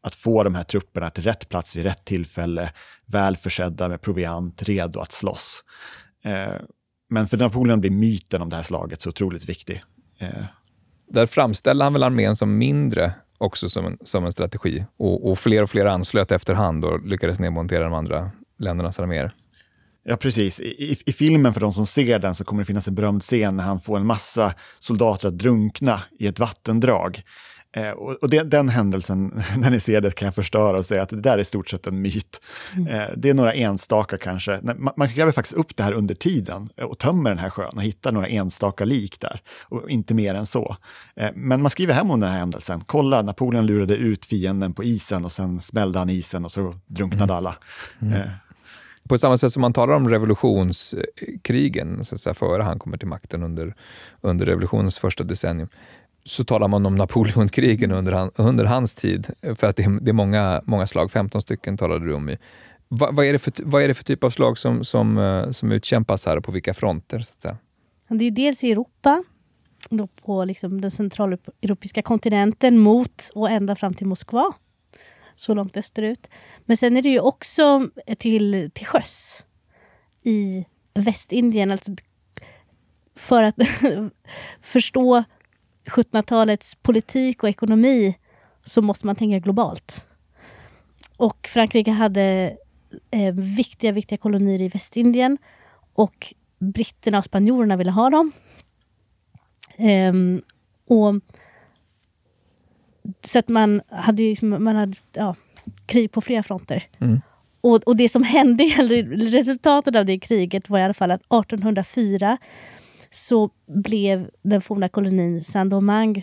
[0.03, 2.72] Att få de här trupperna till rätt plats vid rätt tillfälle,
[3.07, 5.64] väl försedda med proviant, redo att slåss.
[6.24, 6.55] Eh,
[7.09, 9.83] men för Napoleon blir myten om det här slaget så otroligt viktig.
[10.18, 10.45] Eh,
[11.09, 14.85] där framställde han väl armén som mindre också som en, som en strategi.
[14.97, 19.35] Och, och fler och fler anslöt efterhand och lyckades nedmontera de andra ländernas arméer.
[20.11, 20.61] Ja, precis.
[20.61, 23.57] I, I, filmen, för de som ser den, så kommer det finnas en berömd scen
[23.57, 27.23] när han får en massa soldater att drunkna i ett vattendrag.
[27.77, 31.03] Eh, och, och det, den händelsen, när ni ser det, kan jag förstöra och säga
[31.03, 32.43] att det där är i stort sett en myt.
[32.77, 32.87] Mm.
[32.87, 34.61] Eh, det är några enstaka kanske.
[34.63, 37.83] Man, man gräver faktiskt upp det här under tiden och tömmer den här sjön och
[37.83, 39.41] hittar några enstaka lik där.
[39.61, 40.77] Och inte mer än så.
[41.17, 42.83] Eh, men man skriver hem om den här händelsen.
[42.87, 47.25] Kolla, Napoleon lurade ut fienden på isen och sen smällde han isen och så drunknade
[47.33, 47.37] mm.
[47.37, 47.57] alla.
[48.01, 48.15] Mm.
[48.15, 48.29] Eh.
[49.11, 53.09] På samma sätt som man talar om revolutionskrigen, så att säga, före han kommer till
[53.09, 53.75] makten under,
[54.21, 55.69] under revolutionens första decennium,
[56.25, 59.27] så talar man om Napoleonkrigen under, han, under hans tid.
[59.57, 62.29] För att det är, det är många, många slag, 15 stycken talade du om.
[62.29, 62.39] I.
[62.89, 65.51] Va, vad, är det för, vad är det för typ av slag som, som, eh,
[65.51, 67.21] som utkämpas här och på vilka fronter?
[67.21, 67.57] Så att säga?
[68.09, 69.25] Det är dels i Europa,
[69.91, 74.53] då på liksom den centraleuropeiska kontinenten mot och ända fram till Moskva.
[75.41, 76.30] Så långt österut.
[76.64, 77.88] Men sen är det ju också
[78.18, 79.45] till, till sjöss
[80.22, 81.70] i Västindien.
[81.70, 81.93] Alltså
[83.16, 83.55] för att
[84.61, 85.24] förstå
[85.84, 88.18] 1700-talets politik och ekonomi
[88.64, 90.07] så måste man tänka globalt.
[91.16, 92.57] Och Frankrike hade
[93.11, 95.38] eh, viktiga, viktiga kolonier i Västindien
[95.95, 98.32] och britterna och spanjorerna ville ha dem.
[99.76, 100.12] Eh,
[100.86, 101.14] och
[103.21, 105.35] så att man hade, man hade ja,
[105.87, 106.85] krig på flera fronter.
[106.99, 107.21] Mm.
[107.61, 108.65] Och, och det som hände,
[109.11, 112.39] resultatet av det kriget var i alla fall att 1804
[113.11, 116.23] så blev den forna kolonin Saint-Domingue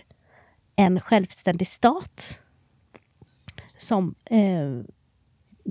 [0.75, 2.39] en självständig stat
[3.77, 4.81] som eh,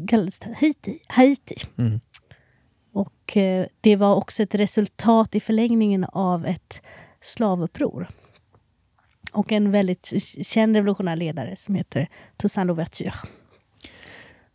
[0.09, 0.99] kallades Haiti.
[1.09, 1.57] Haiti.
[1.79, 2.01] Mm.
[2.93, 6.83] Och eh, det var också ett resultat i förlängningen av ett
[7.21, 8.09] slavuppror.
[9.37, 10.13] Och en väldigt
[10.47, 13.13] känd revolutionär ledare som heter Toussaint Louverture.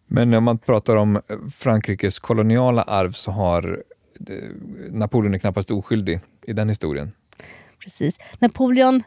[0.08, 1.22] Men om man pratar om
[1.56, 3.84] Frankrikes koloniala arv så har
[4.90, 7.12] Napoleon är knappast oskyldig i den historien.
[7.80, 8.20] Precis.
[8.40, 9.04] Napoleon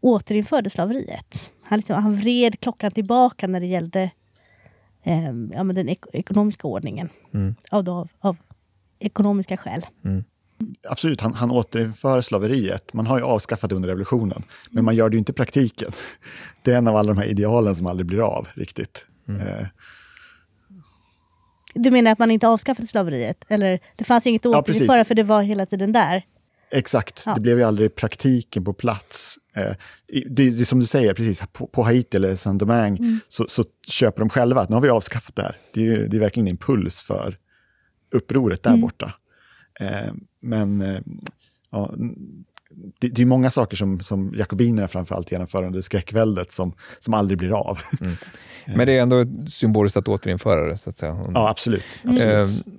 [0.00, 1.52] återinförde slaveriet.
[1.62, 4.10] Han, liksom, han vred klockan tillbaka när det gällde
[5.02, 7.08] eh, ja, men den ek ekonomiska ordningen.
[7.34, 7.54] Mm.
[7.70, 8.36] Av, av, av,
[8.98, 9.86] ekonomiska skäl.
[10.04, 10.24] Mm.
[10.88, 12.92] Absolut, han, han återinför slaveriet.
[12.92, 15.90] Man har ju avskaffat det under revolutionen, men man gör det ju inte i praktiken.
[16.62, 19.06] Det är en av alla de här idealen som aldrig blir av riktigt.
[19.28, 19.40] Mm.
[19.40, 19.66] Eh,
[21.74, 23.44] du menar att man inte avskaffade slaveriet?
[23.48, 26.22] Eller det fanns inget att återinföra ja, för det var hela tiden där?
[26.70, 27.34] Exakt, ja.
[27.34, 29.38] det blev ju aldrig praktiken på plats.
[29.56, 29.72] Eh,
[30.28, 33.20] det, det är som du säger, precis, på, på Haiti eller Saint-Domingue mm.
[33.28, 35.56] så, så, köper de själva att nu har vi avskaffat det här.
[35.72, 37.38] Det är, det är verkligen en impuls för
[38.12, 38.80] upproret där mm.
[38.80, 39.14] borta.
[39.80, 41.00] Eh, men eh,
[41.70, 41.94] ja,
[42.98, 47.38] det, det är många saker som, som jakobinerna framförallt genomför under skräckväldet som, som aldrig
[47.38, 47.78] blir av.
[48.00, 48.12] Mm.
[48.76, 51.24] Men det är ändå symboliskt att återinföra det, så att säga.
[51.34, 51.84] Ja, absolut.
[52.04, 52.66] absolut.
[52.66, 52.72] Eh,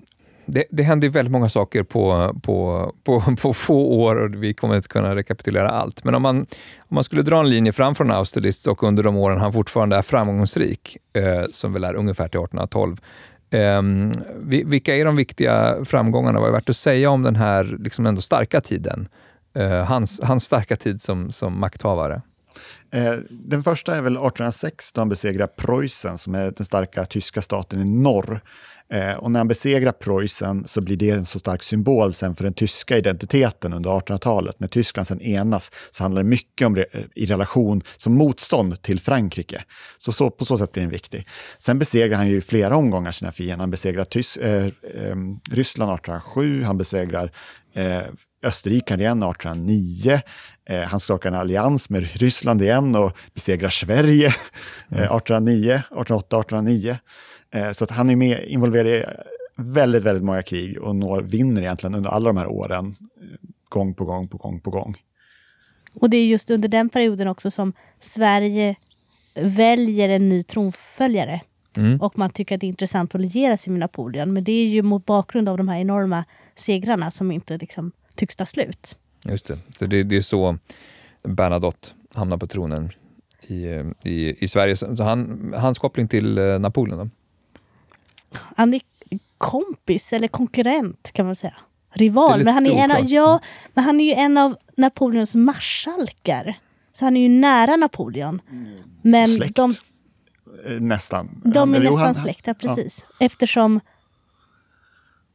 [0.45, 4.75] det, det händer väldigt många saker på, på, på, på få år och vi kommer
[4.75, 6.03] inte kunna rekapitulera allt.
[6.03, 6.37] Men om man,
[6.77, 9.95] om man skulle dra en linje fram från Austerlitz och under de åren han fortfarande
[9.95, 13.01] är framgångsrik, eh, som väl är ungefär till 1812,
[13.55, 13.81] eh,
[14.65, 16.39] vilka är de viktiga framgångarna?
[16.39, 19.07] Vad är värt att säga om den här liksom ändå starka tiden?
[19.55, 22.21] Eh, hans, hans starka tid som, som makthavare.
[22.91, 27.41] Eh, den första är väl 1806 då han besegrar Preussen som är den starka tyska
[27.41, 28.41] staten i norr.
[28.89, 32.43] Eh, och när han besegrar Preussen så blir det en så stark symbol sen för
[32.43, 34.59] den tyska identiteten under 1800-talet.
[34.59, 39.63] När Tyskland sen enas så handlar det mycket om i relation som motstånd till Frankrike.
[39.97, 41.27] Så, så på så sätt blir den viktig.
[41.59, 43.59] Sen besegrar han ju flera omgångar sina fiender.
[43.59, 45.15] Han besegrar Tys eh, eh,
[45.51, 47.31] Ryssland 1807, han besegrar
[47.73, 48.01] eh,
[48.43, 50.21] Österrike igen 1809.
[50.69, 54.27] Eh, han skakar en allians med Ryssland igen och besegrar Sverige
[54.89, 56.97] eh, 1809, 1808, 1809.
[57.55, 59.05] Eh, så att han är med, involverad i
[59.57, 63.93] väldigt, väldigt många krig och når, vinner egentligen under alla de här åren, eh, gång
[63.93, 64.97] på gång på gång på gång.
[65.93, 68.75] Och det är just under den perioden också som Sverige
[69.35, 71.41] väljer en ny tronföljare.
[71.77, 72.01] Mm.
[72.01, 74.33] Och man tycker att det är intressant att liera sig med Napoleon.
[74.33, 76.25] Men det är ju mot bakgrund av de här enorma
[76.55, 78.97] segrarna som inte liksom tycks ta slut.
[79.25, 80.57] Just det, så det, det är så
[81.23, 82.91] Bernadotte hamnar på tronen
[83.47, 83.65] i,
[84.05, 84.75] i, i Sverige.
[84.75, 87.09] Så han, hans koppling till eh, Napoleon då?
[88.55, 88.81] Han är
[89.37, 91.55] kompis eller konkurrent kan man säga.
[91.93, 92.43] Rival.
[92.43, 93.39] Men han, är en av, ja,
[93.73, 96.57] men han är ju en av Napoleons marskalkar.
[96.91, 98.41] Så han är ju nära Napoleon.
[99.01, 99.55] Men Släkt.
[99.55, 99.75] de,
[100.65, 101.41] eh, nästan.
[101.43, 103.05] De är nästan han, släkta, precis.
[103.09, 103.25] Ja.
[103.25, 103.79] Eftersom...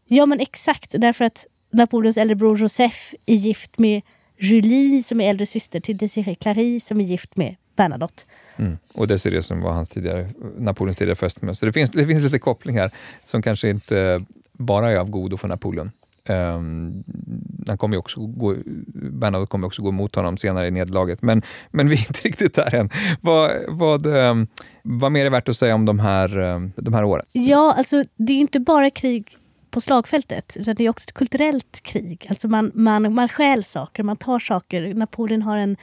[0.06, 4.02] Ja men exakt, därför att Napoleons äldre bror Joseph är gift med
[4.38, 8.22] Julie som är äldre syster till Désirée Clary som är gift med Bernadotte.
[8.56, 8.78] Mm.
[8.94, 10.28] Och Desirée som var hans tidigare,
[10.58, 11.54] Napoleons tidigare fästmö.
[11.54, 12.90] Så det finns, det finns lite kopplingar
[13.24, 15.90] som kanske inte bara är av godo för Napoleon.
[16.28, 17.04] Um,
[17.68, 18.54] han kommer också gå,
[18.94, 21.22] Bernadotte kommer också gå emot honom senare i nederlaget.
[21.22, 22.90] Men, men vi är inte riktigt där än.
[23.20, 24.46] Vad, vad, um,
[24.82, 27.24] vad mer är värt att säga om de här, um, de här åren?
[27.32, 29.36] Ja, alltså det är inte bara krig
[29.70, 30.56] på slagfältet.
[30.56, 32.26] Utan det är också ett kulturellt krig.
[32.28, 34.94] Alltså man, man, man stjäl saker, man tar saker.
[34.94, 35.76] Napoleon har en...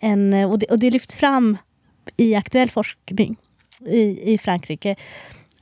[0.00, 1.56] en och, det, och det lyfts fram
[2.16, 3.36] i aktuell forskning
[3.86, 4.96] i, i Frankrike.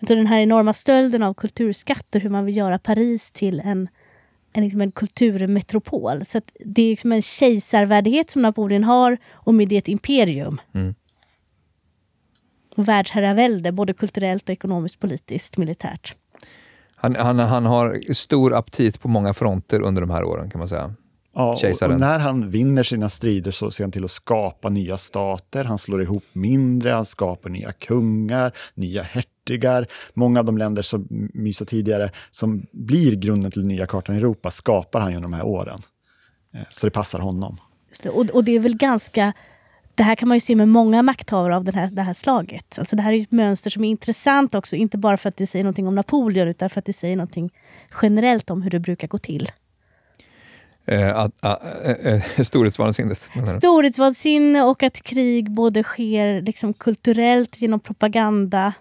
[0.00, 3.88] Alltså den här enorma stölden av kulturskatter, hur man vill göra Paris till en,
[4.52, 6.24] en, liksom en kulturmetropol.
[6.24, 10.60] Så det är liksom en kejsarvärdighet som Napoleon har och med det ett imperium.
[10.74, 10.94] Mm.
[12.76, 16.16] Och världsherravälde, både kulturellt, och ekonomiskt, politiskt, militärt.
[16.94, 20.68] Han, han, han har stor aptit på många fronter under de här åren kan man
[20.68, 20.94] säga.
[21.34, 24.98] Ja, och, och, när han vinner sina strider så ser han till att skapa nya
[24.98, 29.86] stater, han slår ihop mindre, han skapar nya kungar, nya hertigar.
[30.14, 31.08] Många av de länder som
[31.54, 35.46] sa tidigare, som blir grunden till nya kartan i Europa, skapar han genom de här
[35.46, 35.78] åren.
[36.54, 37.56] Eh, så det passar honom.
[38.02, 38.08] Det.
[38.08, 39.32] Och, och, det är väl ganska
[39.94, 42.78] det här kan man ju se med många makthavare av den här, det här slaget.
[42.78, 45.46] Alltså det här är ett mönster som är intressant också, inte bara för att det
[45.46, 47.50] säger någonting om Napoleon utan för att det säger någonting
[48.02, 49.48] generellt om hur det brukar gå till.
[50.86, 51.08] Eh,
[51.42, 53.30] eh, eh, storhetsvansinnet?
[53.46, 58.72] Storhetsvansinne och att krig både sker liksom kulturellt genom propaganda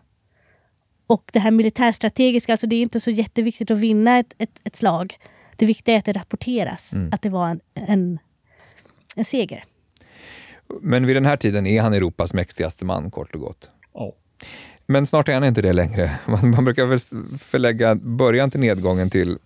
[1.08, 2.52] och det här militärstrategiska.
[2.54, 5.16] Alltså det är inte så jätteviktigt att vinna ett, ett, ett slag.
[5.56, 7.10] Det viktiga är att det rapporteras mm.
[7.14, 8.20] att det var en, en,
[9.16, 9.64] en seger.
[10.82, 13.70] Men vid den här tiden är han Europas mäktigaste man, kort och gott.
[13.94, 14.14] Oh.
[14.86, 16.12] Men snart är han inte det längre.
[16.28, 19.38] Man, man brukar förlägga början till nedgången till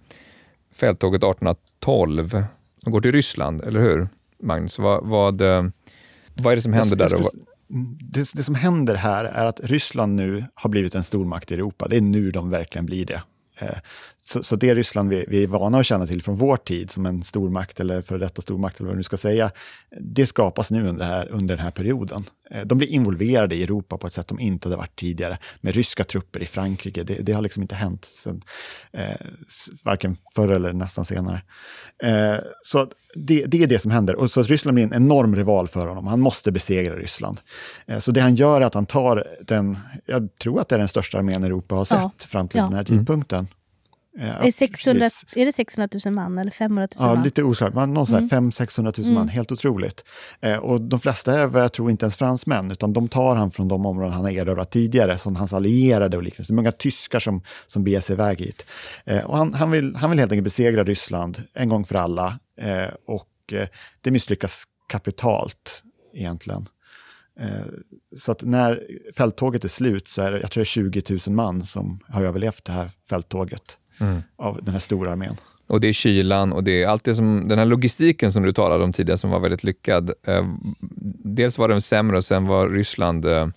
[0.75, 2.43] fälttåget 1812.
[2.81, 4.07] De går till Ryssland, eller hur?
[4.43, 5.63] Magnus, vad, vad, eh,
[6.33, 7.09] vad är det som händer där?
[7.99, 11.87] Det, det, som händer här är att Ryssland nu har blivit en stormakt i Europa.
[11.87, 13.21] Det är nu de verkligen blir det.
[14.27, 17.05] Så, så det Ryssland vi, vi är vana att känna till från vår tid som
[17.05, 19.51] en stormakt eller före detta stormakt eller vad du ska säga,
[20.01, 22.23] det skapas nu under, här, under den här perioden.
[22.51, 25.37] Eh, de blir involverade i Europa på ett sätt de inte hade varit tidigare.
[25.61, 28.41] Med ryska trupper i Frankrike, det, det har liksom inte hänt sen,
[28.91, 29.27] eh,
[29.83, 31.41] varken förr eller nästan senare.
[32.03, 34.15] Eh, så det, det, är det som händer.
[34.15, 36.07] Och så Ryssland blir en enorm rival för honom.
[36.07, 37.39] Han måste besegra Ryssland.
[37.85, 40.79] Eh, så det han gör är att han tar den, jag tror att det är
[40.79, 42.11] den största armén Europa har sett ja.
[42.27, 42.63] fram till ja.
[42.63, 43.39] den här tidpunkten.
[43.39, 43.49] Mm.
[44.17, 47.17] Är, 600, är det 600 000 man eller 500 000 man?
[47.17, 47.73] Ja, lite oklart.
[47.73, 48.29] Men någon mm.
[48.29, 49.13] 500-600 000 mm.
[49.13, 50.03] man, helt otroligt.
[50.41, 53.67] Eh, och de flesta är, jag tror, inte ens fransmän, utan de tar han från
[53.67, 56.53] de områden han har erövrat tidigare, som hans allierade och liknande.
[56.53, 58.65] Är många tyskar som, som beger sig iväg hit.
[59.05, 62.39] Eh, och han, han, vill, han vill helt enkelt besegra Ryssland en gång för alla.
[62.61, 63.67] Eh, och eh,
[64.01, 66.69] det misslyckas kapitalt egentligen.
[67.39, 67.65] Eh,
[68.17, 68.87] så att när
[69.17, 72.23] fälttåget är slut så är det, jag tror det är 20 000 man som har
[72.23, 74.21] överlevt det här fälttåget mm.
[74.35, 75.35] av den här stora armén.
[75.67, 78.53] Och det är kylan och det är allt det som, den här logistiken som du
[78.53, 80.11] talade om tidigare som var väldigt lyckad.
[80.27, 80.47] Eh,
[81.23, 83.47] dels var den sämre och sen var Ryssland eh,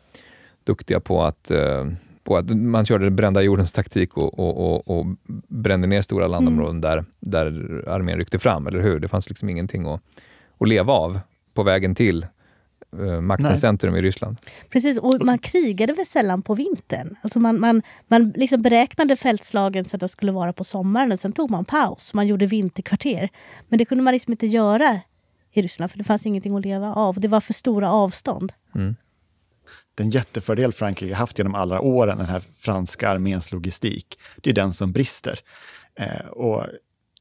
[0.64, 1.86] duktiga på att, eh,
[2.24, 5.06] på att man körde brända jordens taktik och, och, och, och
[5.48, 6.80] brände ner stora landområden mm.
[6.80, 9.00] där, där armén ryckte fram, eller hur?
[9.00, 10.00] Det fanns liksom ingenting att,
[10.58, 11.20] att leva av
[11.54, 12.26] på vägen till
[13.22, 14.36] maktens centrum i Ryssland.
[14.70, 17.16] Precis, och man krigade väl sällan på vintern.
[17.22, 21.20] Alltså man, man, man liksom beräknade fältslagen så att de skulle vara på sommaren och
[21.20, 22.14] sen tog man paus.
[22.14, 23.28] Man gjorde vinterkvarter.
[23.68, 25.00] Men det kunde man liksom inte göra
[25.52, 27.20] i Ryssland för det fanns ingenting att leva av.
[27.20, 28.52] Det var för stora avstånd.
[28.74, 28.96] Mm.
[29.94, 34.72] Den jättefördel Frankrike haft genom alla åren, den här franska arméns logistik, det är den
[34.72, 35.40] som brister.
[35.94, 36.66] Eh, och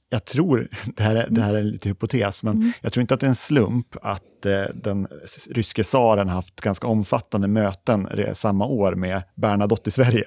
[0.10, 2.72] jag tror, det här, är, det här är lite hypotes, men mm.
[2.82, 5.08] jag tror inte att det är en slump att eh, den
[5.49, 10.26] ryske tsaren haft ganska omfattande möten samma år med Bernadotte i Sverige.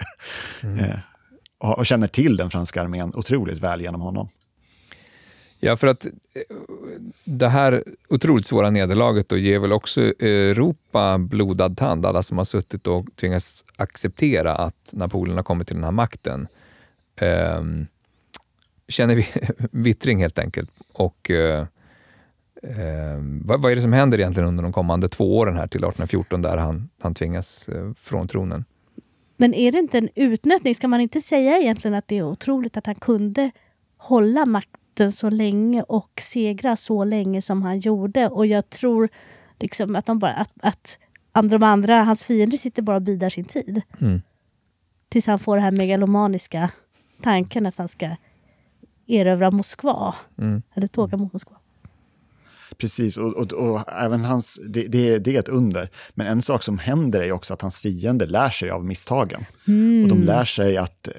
[0.63, 0.79] Mm.
[0.85, 0.99] Eh,
[1.59, 4.29] och, och, känner till den franska armén otroligt väl genom honom.
[5.59, 6.11] Ja, för att eh,
[7.25, 12.45] det här otroligt svåra nederlaget då ger väl också Europa blodad tand, alla som har
[12.45, 16.49] suttit och tvingats acceptera att Napoleon har kommit till den här makten.
[17.21, 17.87] Um,
[18.91, 19.27] känner vi
[19.71, 20.71] vittring helt enkelt.
[20.93, 21.67] Och eh,
[22.63, 25.79] eh, vad, vad, är det som händer egentligen under de kommande två åren här till
[25.79, 28.65] 1814 där han, han tvingas eh, från tronen?
[29.37, 30.75] Men är det inte en utnötning?
[30.75, 33.51] Ska man inte säga egentligen att det är otroligt att han kunde
[33.97, 38.29] hålla makten så länge och segra så länge som han gjorde?
[38.29, 39.09] Och jag tror
[39.59, 40.99] liksom att, de bara, att, att
[41.33, 43.83] andra, de andra, hans fiender sitter bara och bidar sin tid.
[44.01, 44.23] Mm.
[45.09, 46.71] Tills han får den här megalomaniska
[47.23, 48.17] tanken att han ska
[49.11, 50.15] erövra Moskva.
[50.39, 50.63] Mm.
[50.75, 51.57] Eller tåga mot Moskva.
[52.77, 55.89] Precis, och, och, och, även hans, det, det, det, är ett under.
[56.15, 59.45] Men en sak som händer är också att hans fiender lär sig av misstagen.
[59.69, 60.03] Mm.
[60.03, 61.15] Och de lär sig att, eh,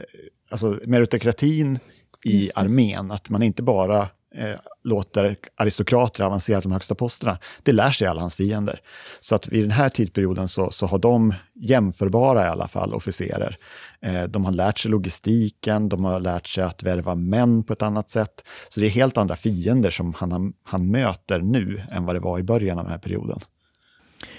[0.50, 1.80] alltså meritokratin
[2.24, 7.38] i armén, att man inte bara eh, låter aristokrater avancera till de högsta posterna.
[7.64, 8.80] Det lär sig alla hans fiender.
[9.20, 13.56] Så att vid den här tidsperioden så, så har de jämförbara i alla fall officerer.
[14.02, 17.82] Eh, de har lärt sig logistiken, de har lärt sig att värva män på ett
[17.82, 18.46] annat sätt.
[18.70, 22.40] Så det är helt andra fiender som han, han möter nu än vad det var
[22.40, 23.40] i början av den här perioden.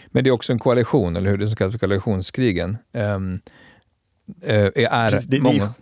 [0.07, 1.39] Men det är också en koalition, eller hur?
[1.39, 2.77] Det som kallas för koalitionskrigen.
[2.93, 3.41] Um,
[4.45, 5.75] är det, många...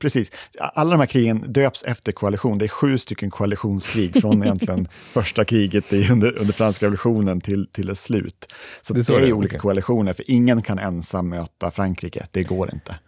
[0.00, 0.32] Precis.
[0.58, 2.58] Alla de här krigen döps efter koalition.
[2.58, 7.90] Det är sju stycken koalitionskrig från egentligen första kriget under, under franska revolutionen till, till
[7.90, 8.52] ett slut.
[8.82, 9.60] Så det, är, så det är olika okay.
[9.60, 12.26] koalitioner, för ingen kan ensam möta Frankrike.
[12.30, 12.98] Det går inte.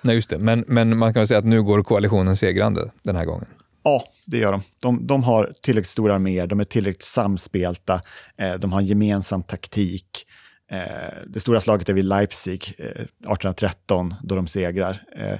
[0.00, 0.38] Nej, just det.
[0.38, 3.46] Men, men man kan väl säga att nu går koalitionen segrande den här gången?
[3.82, 4.62] Ja, det gör de.
[4.78, 8.00] De, de har tillräckligt stora arméer, de är tillräckligt samspelta,
[8.36, 10.26] eh, de har en gemensam taktik.
[10.70, 15.02] Eh, det stora slaget är vid Leipzig eh, 1813 då de segrar.
[15.16, 15.38] Eh,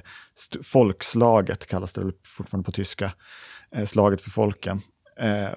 [0.63, 3.11] folkslaget kallas det fortfarande på tyska,
[3.75, 4.81] eh, slaget för folken.
[5.19, 5.49] Eh,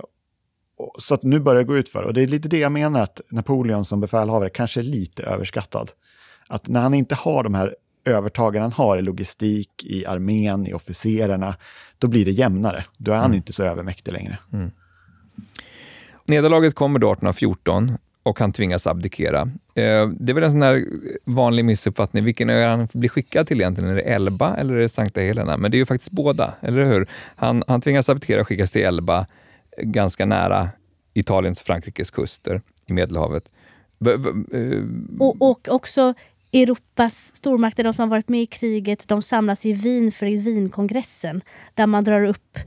[0.98, 3.02] så att nu börjar det gå ut för och det är lite det jag menar
[3.02, 5.90] att Napoleon som befälhavare kanske är lite överskattad.
[6.48, 10.72] Att när han inte har de här övertagen han har i logistik, i armén, i
[10.72, 11.54] officerarna,
[11.98, 12.84] då blir det jämnare.
[12.98, 13.36] Då är han mm.
[13.36, 14.38] inte så övermäktig längre.
[14.52, 14.70] Mm.
[16.24, 19.40] Nederlaget kommer då 1814 och han tvingas abdikera.
[19.74, 20.84] Eh, det är väl en sån här
[21.24, 22.24] vanlig missuppfattning.
[22.24, 23.90] Vilken ö han blir skickad till egentligen?
[23.90, 25.56] Är det Elba eller är det Sankta Helena?
[25.56, 27.06] Men det är ju faktiskt båda, eller hur?
[27.36, 29.26] Han, han tvingas abdikera och skickas till Elba,
[29.78, 30.68] eh, ganska nära
[31.14, 33.44] Italiens och Frankrikes kuster i Medelhavet.
[33.98, 34.18] B eh,
[35.18, 36.14] och, och också
[36.52, 41.42] Europas stormakter, de som har varit med i kriget, de samlas i Wien för Wienkongressen
[41.74, 42.58] där man drar upp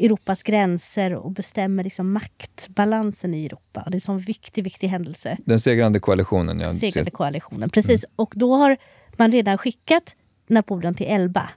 [0.00, 3.82] Europas gränser och bestämmer liksom maktbalansen i Europa.
[3.86, 5.36] Det är en sån viktig, viktig händelse.
[5.44, 6.60] Den segrande koalitionen.
[6.60, 6.68] Ja.
[6.68, 8.04] Segrande koalitionen, precis.
[8.04, 8.12] Mm.
[8.16, 8.76] Och då har
[9.16, 10.16] man redan skickat
[10.48, 11.50] Napoleon till Elba.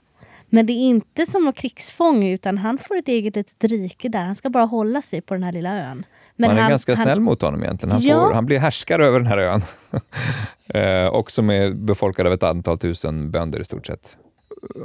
[0.46, 4.24] Men det är inte som någon krigsfånge utan han får ett eget litet rike där.
[4.24, 6.06] Han ska bara hålla sig på den här lilla ön.
[6.36, 7.92] Men man är han, ganska snäll mot honom egentligen.
[7.92, 8.26] Han, ja.
[8.26, 9.60] får, han blir härskare över den här ön.
[11.04, 14.16] eh, och som är befolkad av ett antal tusen bönder i stort sett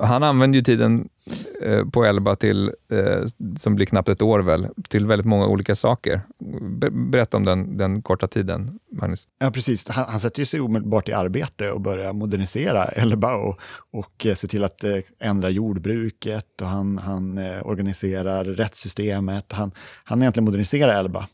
[0.01, 1.09] han använder ju tiden
[1.61, 3.25] eh, på Elba till, eh,
[3.57, 6.21] som blir knappt ett år väl, till väldigt många olika saker.
[6.91, 9.27] Berätta om den, den korta tiden, Magnus.
[9.39, 9.89] Ja, precis.
[9.89, 13.59] Han, han sätter sig omedelbart i arbete och börjar modernisera Elba och,
[13.91, 14.83] och eh, se till att
[15.19, 19.51] ändra jordbruket och han, han organiserar rättssystemet.
[19.51, 19.71] Han,
[20.03, 21.27] han egentligen moderniserar Elba.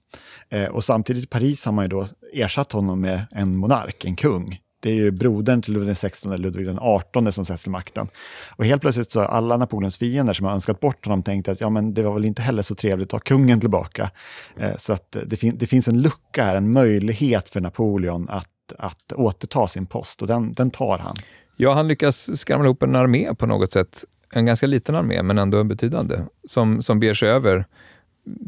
[0.72, 4.60] och samtidigt i Paris har man ju då ersatt honom med en monark, en kung
[4.86, 8.08] det är ju brodern till Ludvig XVI, Ludvig XVIII, som sätts till makten.
[8.50, 11.62] Och helt plötsligt så har alla Napoleons fiender som har önskat bort honom tänkt att
[11.62, 14.12] ja, men det var väl inte heller så trevligt att ha kungen tillbaka.
[14.58, 18.74] Eh, så att det, fin det finns en lucka här, en möjlighet för Napoleon att,
[18.78, 21.16] att återta sin post och den, den tar han.
[21.56, 24.06] Ja, han lyckas skramla ihop en armé på något sätt.
[24.34, 27.66] En ganska liten armé, men ändå en betydande, som, som beger sig över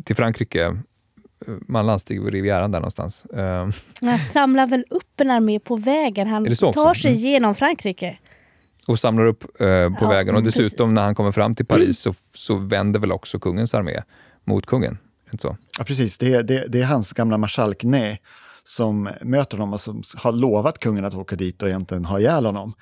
[0.05, 0.77] till Frankrike
[1.67, 3.27] man landstig vid Rivieran där någonstans.
[3.33, 3.69] Uh.
[4.01, 6.27] Han samlar väl upp en armé på vägen.
[6.27, 7.23] Han tar sig mm.
[7.23, 8.17] genom Frankrike.
[8.87, 10.35] Och samlar upp uh, på ja, vägen.
[10.35, 10.95] Och dessutom precis.
[10.95, 14.01] när han kommer fram till Paris så, så vänder väl också kungens armé
[14.43, 14.97] mot kungen.
[15.31, 15.57] Inte så?
[15.77, 16.17] Ja, precis.
[16.17, 18.17] Det är, det, det är hans gamla marskalk Ney
[18.67, 22.45] som möter honom och som har lovat kungen att åka dit och egentligen ha ihjäl
[22.45, 22.73] honom.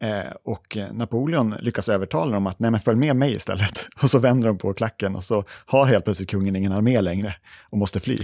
[0.00, 3.88] Eh, och Napoleon lyckas övertala dem att nej men följ med mig istället.
[4.02, 7.34] Och så vänder de på klacken och så har helt plötsligt kungen ingen armé längre
[7.70, 8.18] och måste fly.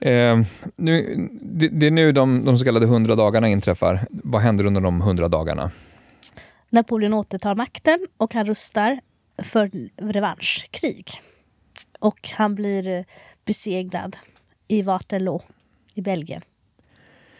[0.00, 0.38] Eh,
[0.76, 4.00] nu, det, det, är nu de, de så kallade hundra dagarna inträffar.
[4.10, 5.70] Vad händer under de hundra dagarna?
[6.70, 9.00] Napoleon återtar makten och han rustar
[9.42, 9.70] för
[10.12, 11.10] revanschkrig.
[11.98, 13.04] Och han blir
[13.44, 14.16] besegrad
[14.68, 15.42] i Waterloo
[15.94, 16.42] i Belgien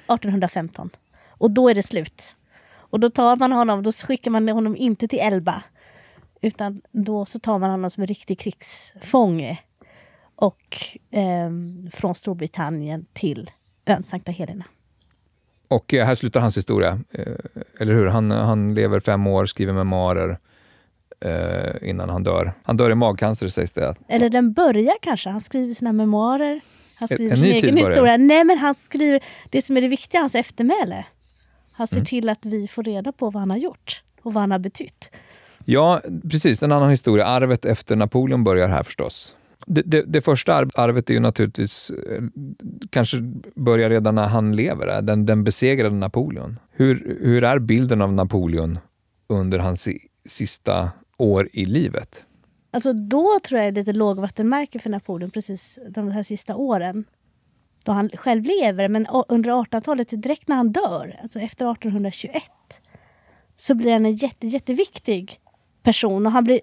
[0.08, 0.90] 1815.
[1.28, 2.36] Och då är det slut.
[2.72, 5.62] Och då tar man honom, då skickar man honom inte till Elba.
[6.40, 9.58] Utan då så tar man honom som en riktig krigsfånge.
[10.36, 10.76] Och
[11.10, 11.50] eh,
[11.90, 13.50] från Storbritannien till
[13.86, 14.64] ön Sankta Helena.
[15.68, 17.32] Och eh, här slutar hans historia, eh,
[17.78, 18.06] eller hur?
[18.06, 20.38] Han, han lever fem år, skriver memoarer
[21.20, 22.52] eh, innan han dör.
[22.62, 23.94] Han dör i magcancer sägs det.
[24.08, 25.30] Eller den börjar kanske.
[25.30, 26.60] Han skriver sina memoarer.
[27.00, 28.16] Han skriver en, sin egen historia.
[28.16, 29.20] Nej, men han skriver
[29.50, 31.04] det som är det viktiga, hans eftermäle.
[31.72, 32.04] Han ser mm.
[32.04, 35.10] till att vi får reda på vad han har gjort och vad han har betytt.
[35.64, 36.62] Ja, precis.
[36.62, 37.26] En annan historia.
[37.26, 39.36] Arvet efter Napoleon börjar här förstås.
[39.66, 42.22] Det, det, det, första arvet är ju naturligtvis, eh,
[42.90, 43.16] kanske
[43.54, 46.58] börjar redan när han lever, den, den besegrade Napoleon.
[46.72, 48.78] Hur, hur är bilden av Napoleon
[49.28, 49.88] under hans
[50.26, 52.24] sista år i livet?
[52.70, 57.04] Alltså då tror jag det är lite lågvattenmärke för Napoleon precis de här sista åren
[57.84, 62.42] då han själv lever, men under 1800-talet, direkt när han dör, alltså efter 1821,
[63.56, 65.36] så blir han en jätte, jätteviktig
[65.82, 66.26] person.
[66.26, 66.60] Och han, blir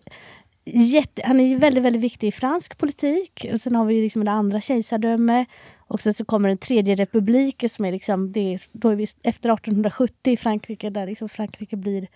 [0.66, 3.46] jätte, han är väldigt, väldigt viktig i fransk politik.
[3.54, 5.46] Och sen har vi liksom det andra kejsardöme.
[5.78, 9.04] Och sen så kommer den tredje republiken som är liksom, det är, då är vi
[9.04, 12.08] efter 1870 i Frankrike, där liksom Frankrike blir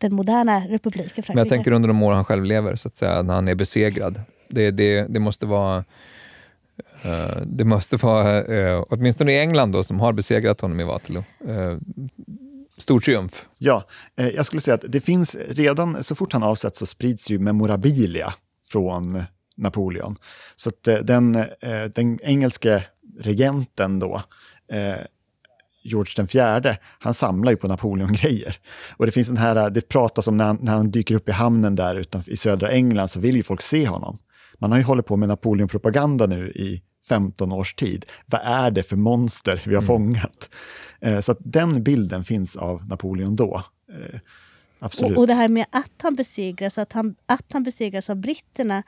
[0.00, 1.10] den moderna republiken.
[1.10, 1.32] Frankrike.
[1.34, 3.54] Men jag tänker under de år han själv lever, så att säga, när han är
[3.54, 4.20] besegrad.
[4.48, 5.84] Det, det, det måste vara
[7.06, 11.24] Uh, det måste vara, uh, åtminstone i England då, som har besegrat honom i Waterloo,
[11.48, 11.78] uh,
[12.76, 13.46] stor triumf.
[13.58, 13.84] Ja,
[14.14, 18.34] jag skulle säga att det finns redan, så fort han avsätts så sprids ju memorabilia
[18.68, 19.22] från
[19.56, 20.16] Napoleon.
[20.56, 21.44] Så att den,
[21.94, 22.84] den engelske
[23.20, 24.22] regenten då,
[25.82, 28.56] George den fjärde, han samlar ju på Napoleon-grejer.
[28.96, 31.32] Och det finns den här, det pratas om när han, när han dyker upp i
[31.32, 34.18] hamnen där utanför, i södra England så vill ju folk se honom.
[34.58, 38.06] Man har ju hållit på med Napoleon-propaganda nu i 15 års tid.
[38.26, 39.86] Vad är det för monster vi har mm.
[39.86, 40.50] fångat?
[41.00, 43.62] Eh, så att den bilden finns av Napoleon då.
[43.92, 44.20] Eh,
[44.78, 45.16] absolut.
[45.16, 48.82] Och, och det här med att han besegras, att han, att han besegras av britterna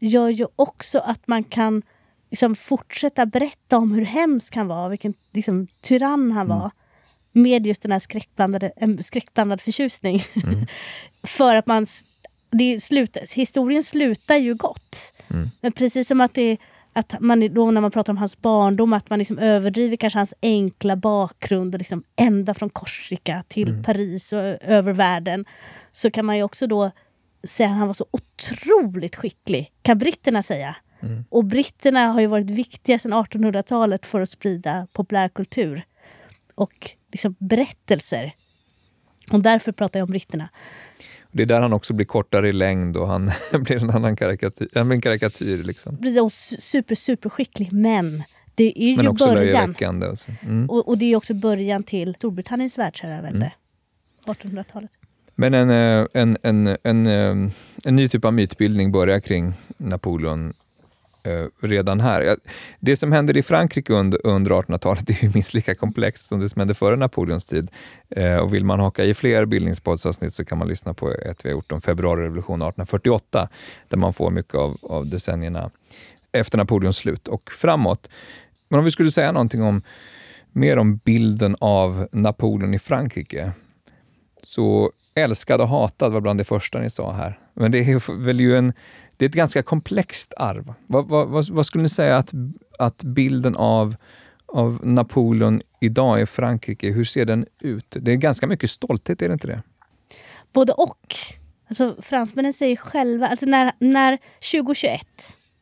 [0.00, 1.82] gör ju också att man kan
[2.30, 6.58] liksom fortsätta berätta om hur hemsk han var, vilken liksom, tyrann han mm.
[6.58, 6.70] var.
[7.32, 10.22] Med just den här skräckblandade, skräckblandad förtjusning.
[10.44, 10.66] Mm.
[11.22, 11.86] För att man
[12.50, 15.14] det slut, historien slutar ju gott.
[15.30, 15.50] Mm.
[15.60, 16.56] Men precis som att, det,
[16.92, 20.34] att man då när man pratar om hans barndom, att man liksom överdriver kanske hans
[20.42, 23.82] enkla bakgrund och liksom ända från Korsika till mm.
[23.82, 25.44] Paris och över världen.
[25.92, 26.90] Så kan man ju också då
[27.44, 30.76] säga att han var så otroligt skicklig, kan britterna säga.
[31.00, 31.24] Mm.
[31.28, 35.82] Och britterna har ju varit viktiga sedan 1800-talet för att sprida populärkultur
[36.54, 38.34] och liksom berättelser.
[39.30, 40.48] Och därför pratar jag om britterna.
[41.32, 44.68] Det är där han också blir kortare i längd och han blir en annan karikatyr.
[44.74, 45.98] Han blir en karikatyr liksom.
[46.58, 48.22] super, super skicklig, men
[48.54, 50.02] det är men ju också början.
[50.02, 50.32] Alltså.
[50.42, 50.70] Mm.
[50.70, 53.52] Och, och, det är också början till Storbritanniens världsherravälde.
[54.26, 54.36] Mm.
[54.36, 54.90] 1800-talet.
[55.34, 57.50] Men en, eh, en, en, en, eh,
[57.84, 60.54] en ny typ av mytbildning börjar kring Napoleon
[61.28, 62.36] Eh, redan här.
[62.80, 66.48] Det som händer i Frankrike under, under 1800-talet är ju minst lika komplext som det
[66.48, 67.70] som hände före Napoleons tid.
[68.10, 71.48] Eh, och vill man haka i fler bildningspoddsavsnitt så kan man lyssna på ett vi
[71.48, 73.48] har gjort om februarirevolutionen 1848,
[73.88, 75.70] där man får mycket av, av decennierna
[76.32, 78.08] efter Napoleons slut och framåt.
[78.68, 79.82] Men om vi skulle säga någonting om
[80.52, 83.52] mer om bilden av Napoleon i Frankrike,
[84.42, 87.38] så älskad och hatad var bland det första ni sa här.
[87.54, 88.72] Men det är väl ju en
[89.18, 90.74] det är ett ganska komplext arv.
[90.86, 92.32] Vad, vad, vad, skulle ni säga att,
[92.78, 93.96] att bilden av,
[94.46, 96.90] av Napoleon idag i Frankrike?
[96.90, 97.96] Hur ser den ut?
[98.00, 99.62] Det är ganska mycket stolthet, är det inte det?
[100.52, 101.14] Både och.
[101.68, 103.26] Alltså, fransmännen säger själva...
[103.26, 104.18] Alltså när, när
[104.52, 105.00] 2021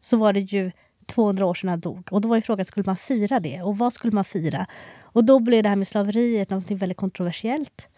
[0.00, 0.72] så var det ju
[1.06, 2.08] 200 år sedan han dog.
[2.10, 3.62] Och då var ju frågan, skulle man fira det?
[3.62, 4.66] Och vad skulle man fira?
[5.02, 7.88] Och då blev det här med slaveriet något väldigt kontroversiellt.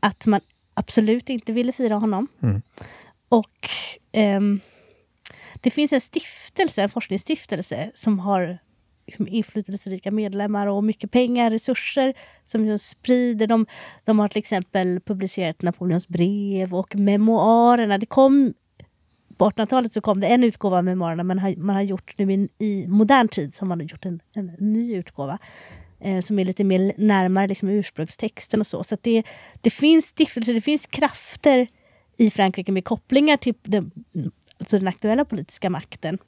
[0.00, 0.40] Att man
[0.74, 2.28] absolut inte ville fira honom.
[2.42, 2.62] Mm.
[3.28, 3.68] Och
[4.12, 4.60] ehm,
[5.60, 8.58] det finns en stiftelse, en forskningsstiftelse som har
[9.18, 13.46] inflytelserika medlemmar och mycket pengar, resurser som de sprider.
[13.46, 13.66] De,
[14.04, 17.98] de har till exempel publicerat Napoleons brev och memoarerna.
[17.98, 18.54] Det kom
[19.36, 22.32] på 1800-talet så kom det en utgåva av memoarerna men har, man har gjort nu
[22.32, 25.38] i, i modern tid så har man gjort en, en ny utgåva
[26.00, 28.84] eh, som är lite mer närmare liksom, ursprungstexten och så.
[28.84, 29.22] Så det,
[29.60, 31.66] det finns stiftelser, det finns krafter
[32.18, 33.90] i Frankrike med kopplingar till den,
[34.58, 36.18] alltså den aktuella politiska makten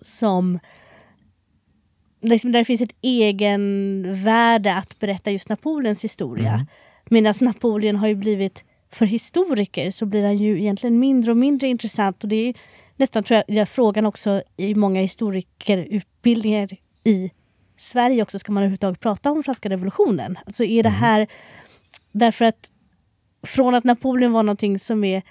[0.00, 0.58] som
[2.20, 6.52] liksom där det finns ett egenvärde att berätta just Napoleons historia.
[6.52, 6.66] Mm.
[7.10, 11.68] Medan Napoleon har ju blivit, för historiker så blir han ju egentligen mindre och mindre
[11.68, 12.22] intressant.
[12.22, 12.54] Och det är
[12.96, 16.68] nästan tror jag, frågan också i många historikerutbildningar
[17.04, 17.30] i
[17.76, 18.38] Sverige också.
[18.38, 20.38] Ska man överhuvudtaget prata om franska revolutionen?
[20.46, 21.00] Alltså är det mm.
[21.00, 21.26] här...
[22.12, 22.70] Därför att
[23.46, 25.22] från att Napoleon var någonting som är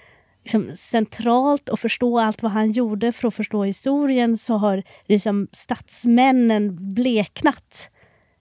[0.46, 5.48] liksom centralt att förstå allt vad han gjorde för att förstå historien så har liksom
[5.52, 7.90] statsmännen bleknat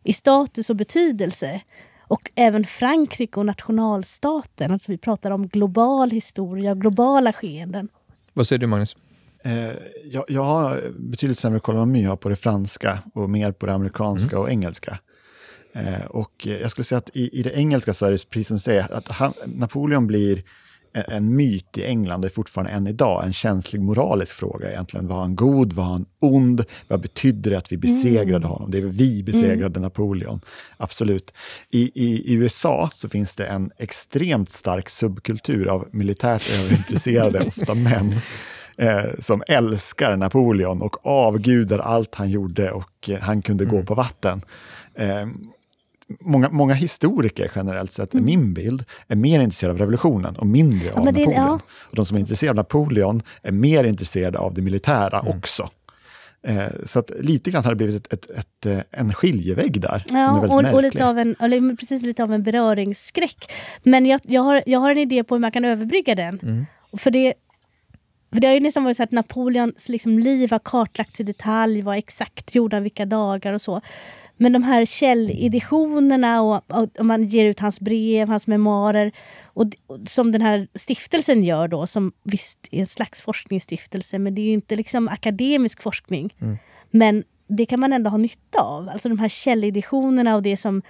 [0.03, 1.61] i status och betydelse.
[2.07, 4.71] Och även Frankrike och nationalstaten.
[4.71, 7.89] Alltså vi pratar om global historia, globala skeenden.
[8.33, 8.95] Vad säger du Magnus?
[9.43, 9.71] Eh,
[10.03, 13.65] jag, jag har betydligt sämre koll än jag har på det franska och mer på
[13.65, 14.41] det amerikanska mm.
[14.41, 14.99] och engelska.
[15.73, 18.57] Eh, och jag skulle säga att i, i, det engelska så är det precis som
[18.57, 20.43] du säger, att han, Napoleon blir
[20.95, 25.07] en myt i England och är fortfarande än idag en känslig moralisk fråga egentligen.
[25.07, 25.73] Var han god?
[25.73, 26.63] Var han ond?
[26.87, 28.49] Vad betydde det att vi besegrade mm.
[28.49, 28.71] honom?
[28.71, 29.81] Det är vi besegrade mm.
[29.81, 30.41] Napoleon.
[30.77, 31.33] Absolut.
[31.69, 37.73] I, I, I, USA så finns det en extremt stark subkultur av militärt överintresserade, ofta
[37.73, 38.11] män,
[38.77, 43.75] eh, som älskar Napoleon och avgudar allt han gjorde och eh, han kunde mm.
[43.75, 44.41] gå på vatten.
[44.95, 45.25] Eh,
[46.19, 48.25] många, många historiker generellt sett, mm.
[48.25, 51.29] min bild, är mer intresserade av revolutionen och mindre ja, av Napoleon.
[51.29, 51.59] Det, ja.
[51.69, 55.37] Och de som är intresserade av Napoleon är mer intresserade av det militära mm.
[55.37, 55.69] också.
[56.47, 60.03] Eh, så att lite grann har det blivit ett, ett, ett, eh, en skiljevägg där.
[60.09, 63.51] Ja, och, och, lite av en, eller precis lite av en beröringsskräck.
[63.83, 66.39] Men jag, jag, har, jag har en idé på hur man kan överbrygga den.
[66.43, 66.65] Mm.
[66.97, 67.33] För det,
[68.33, 71.81] för det har ju nästan varit så att Napoleons liksom liv har kartlagts i detalj,
[71.81, 73.81] var exakt gjorda vilka dagar och så.
[74.37, 76.61] Men de här källeditionerna och,
[76.99, 79.11] och, man ger ut hans brev, hans memoarer
[79.43, 84.35] och, och, som den här stiftelsen gör då, som visst är en slags forskningsstiftelse men
[84.35, 86.35] det är inte liksom akademisk forskning.
[86.41, 86.57] Mm.
[86.91, 88.89] Men det kan man ändå ha nytta av.
[88.89, 90.81] Alltså de här källeditionerna och det som,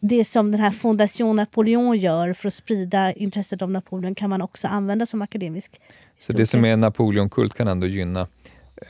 [0.00, 4.42] det som den här Fondation Napoleon gör för att sprida intresset av Napoleon kan man
[4.42, 6.22] också använda som akademisk historiker.
[6.22, 8.20] Så det som är Napoleonkult kan ändå gynna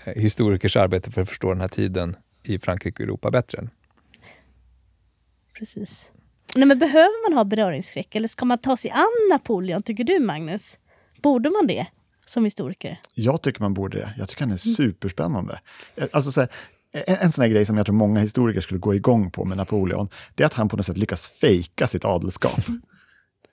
[0.05, 3.69] eh, historikers arbete för att förstå den här tiden i Frankrike och Europa bättre?
[5.59, 6.11] Precis.
[6.55, 10.19] Nej, men behöver man ha beröringsskräck eller ska man ta sig an Napoleon, tycker du
[10.19, 10.79] Magnus?
[11.23, 11.87] Borde man det
[12.27, 13.01] som historiker?
[13.15, 14.15] Jag tycker man borde det.
[14.19, 15.61] Jag tycker han är superspännande.
[16.13, 16.51] Alltså, så här,
[16.93, 19.57] en, en sån här grej som jag tror många historiker skulle gå igång på med
[19.57, 22.61] Napoleon, det är att han på något sätt lyckas fejka sitt adelskap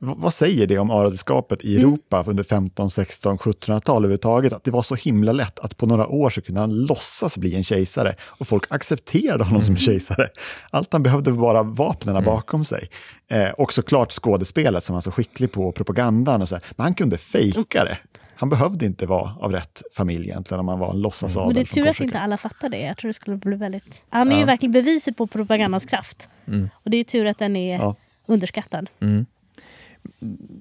[0.04, 1.88] vad säger det om adelskapet i mm.
[1.88, 2.30] Europa mm.
[2.30, 4.54] under 15, 16, 1700-tal överhuvudtaget?
[4.54, 7.56] Att det var så himla lätt att på några år så kunde han låtsas bli
[7.56, 9.66] en kejsare och folk accepterade honom mm.
[9.66, 10.30] som kejsare.
[10.70, 12.26] Allt han behövde var bara vapnen mm.
[12.26, 12.90] bakom sig.
[13.28, 16.42] Eh, och såklart skådespelet som var så skicklig på propagandan.
[16.42, 17.98] Och så Men han kunde fejka det.
[18.36, 21.48] Han behövde inte vara av rätt familj egentligen om han var en låtsasadel.
[21.48, 22.82] Men det är tur att inte alla fattar det.
[22.82, 24.04] Jag tror det skulle bli väldigt...
[24.10, 24.40] Han är ja.
[24.40, 26.30] ju verkligen beviset på propagandans kraft.
[26.48, 26.70] Mm.
[26.74, 27.96] Och det är tur att den är ja.
[28.28, 28.90] underskattad.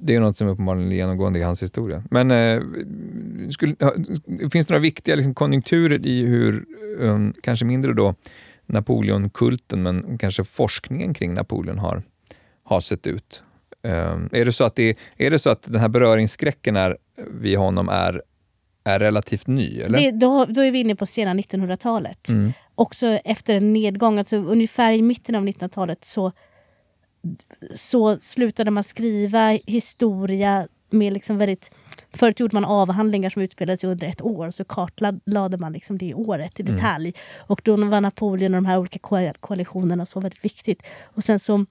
[0.02, 2.02] Det är något som är uppenbarligen genomgående i hans historia.
[2.10, 2.62] Men eh,
[3.50, 3.76] skulle,
[4.52, 6.64] finns det några viktiga liksom, konjunkturer i hur,
[6.98, 8.14] um, kanske mindre då,
[8.66, 12.02] Napoleonkulten, men kanske forskningen kring Napoleon har,
[12.64, 13.42] har sett ut?
[13.82, 16.96] Um, är, det så att det, är det så att den här beröringsskräcken är,
[17.40, 18.22] vid honom är,
[18.84, 19.80] är relativt ny?
[19.80, 19.98] Eller?
[19.98, 22.28] Det, då, då är vi inne på sena 1900-talet.
[22.28, 22.52] Mm.
[22.74, 26.32] Också efter en nedgång, alltså ungefär i mitten av 1900-talet så
[27.74, 31.70] så slutade man skriva historia med liksom väldigt...
[32.12, 36.14] Förut gjorde man avhandlingar som utspelade sig under ett år så kartlade man liksom det
[36.14, 36.74] året i mm.
[36.74, 37.08] detalj.
[37.08, 37.46] Mm.
[37.46, 40.82] Och då var Napoleon och de här olika koalitionerna så väldigt viktigt.
[41.02, 41.66] Och sen så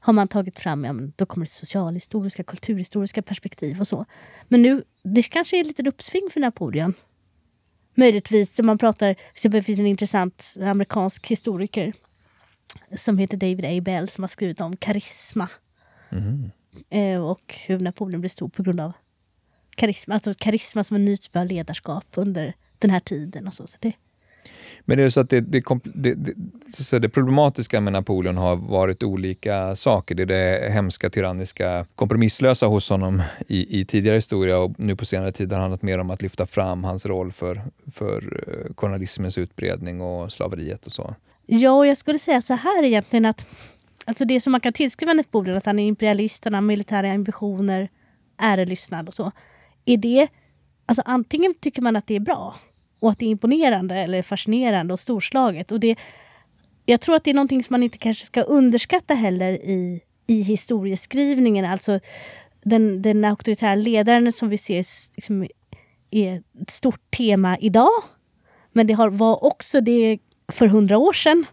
[0.00, 4.06] har man tagit fram, ja, men då kommer det socialhistoriska, kulturhistoriska perspektiv och så.
[4.48, 6.94] Men nu, det kanske är ett litet uppsving för Napoleon.
[7.94, 11.92] Möjligtvis, man pratar, det finns en intressant amerikansk historiker
[12.96, 13.80] som heter David A.
[13.82, 15.48] Bell som har skrivit om karisma.
[16.90, 18.92] Eh, och hur Napoleon blev stor på grund av
[19.76, 20.14] karisma.
[20.14, 23.46] Alltså karisma som en ny typ av ledarskap under den här tiden.
[23.46, 23.66] och så.
[23.66, 23.92] så det,
[24.80, 29.02] Men är det så att det, det, det, det, det problematiska med Napoleon har varit
[29.02, 30.14] olika saker?
[30.14, 35.04] Det är det hemska, tyranniska, kompromisslösa hos honom i, i tidigare historia och nu på
[35.04, 38.74] senare tid har det handlat mer om att lyfta fram hans roll för, för eh,
[38.74, 41.14] kolonialismens utbredning och slaveriet och så.
[41.46, 43.46] Ja, och jag skulle säga så här egentligen att
[44.04, 47.88] alltså det som man kan tillskriva Napoleon, att han är imperialist, han har militära ambitioner,
[48.38, 49.32] ärelystnad och så.
[49.84, 50.28] Är det,
[50.86, 52.54] alltså antingen tycker man att det är bra
[53.00, 55.72] och att det är imponerande eller fascinerande och storslaget.
[55.72, 55.96] Och det,
[56.84, 60.42] jag tror att det är någonting som man inte kanske ska underskatta heller i, i
[60.42, 61.64] historieskrivningen.
[61.64, 62.00] Alltså
[62.62, 64.84] den, den auktoritära ledaren som vi ser
[65.16, 65.46] liksom,
[66.10, 68.02] är ett stort tema idag.
[68.72, 70.18] Men det har, var också det
[70.54, 71.46] för hundra år sedan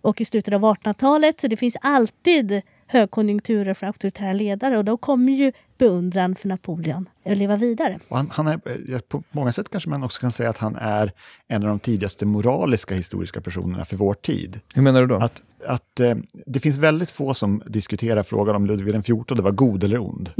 [0.00, 1.40] och i slutet av 1800-talet.
[1.40, 7.08] Så det finns alltid högkonjunkturer för auktoritära ledare och då kommer ju beundran för Napoleon
[7.24, 7.98] att leva vidare.
[8.08, 8.60] Och han, han är,
[8.92, 11.12] eh, på många sätt kanske man också kan säga att han är
[11.48, 14.60] en av de tidigaste moraliska historiska personerna för vår tid.
[14.74, 15.16] Hur menar du då?
[15.16, 16.14] Att, att eh,
[16.46, 20.30] det finns väldigt få som diskuterar frågan om Ludvig XIV var god eller ond.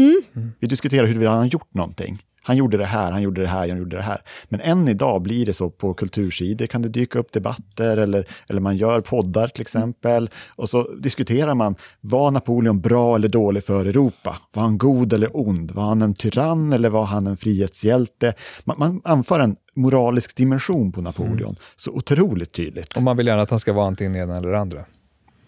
[0.59, 2.19] Vi diskuterar huruvida han har gjort någonting.
[2.43, 4.23] Han gjorde det här, han gjorde det här, han gjorde det här.
[4.49, 8.61] Men än idag blir det så på kultursidor, kan det dyka upp debatter eller, eller
[8.61, 10.31] man gör poddar till exempel.
[10.49, 14.37] Och så diskuterar man, var Napoleon bra eller dålig för Europa?
[14.53, 15.71] Var han god eller ond?
[15.71, 18.35] Var han en tyrann eller var han en frihetshjälte?
[18.65, 22.97] Man, man anför en moralisk dimension på Napoleon, så otroligt tydligt.
[22.97, 24.85] Om man vill gärna att han ska vara antingen ena eller andra.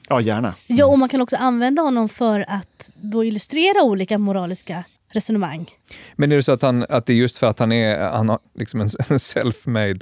[0.08, 0.54] Ja, gärna.
[0.66, 5.70] Ja, och man kan också använda honom för att då illustrera olika moraliska resonemang.
[6.16, 8.28] Men är det så att, han, att det är just för att han är han
[8.28, 10.00] har liksom en, en self-made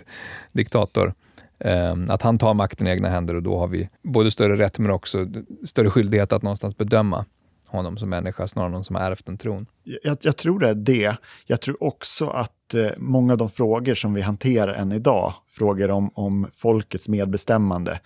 [0.53, 1.15] diktator,
[1.59, 4.79] eh, att han tar makten i egna händer och då har vi både större rätt
[4.79, 5.27] men också
[5.65, 7.25] större skyldighet att någonstans bedöma
[7.71, 9.67] honom som människa snarare än någon som har ärvt en tron.
[10.03, 11.17] Jag, jag tror det är det.
[11.47, 15.91] Jag tror också att eh, många av de frågor som vi hanterar än idag, frågor
[15.91, 18.01] om, om folkets medbestämmande,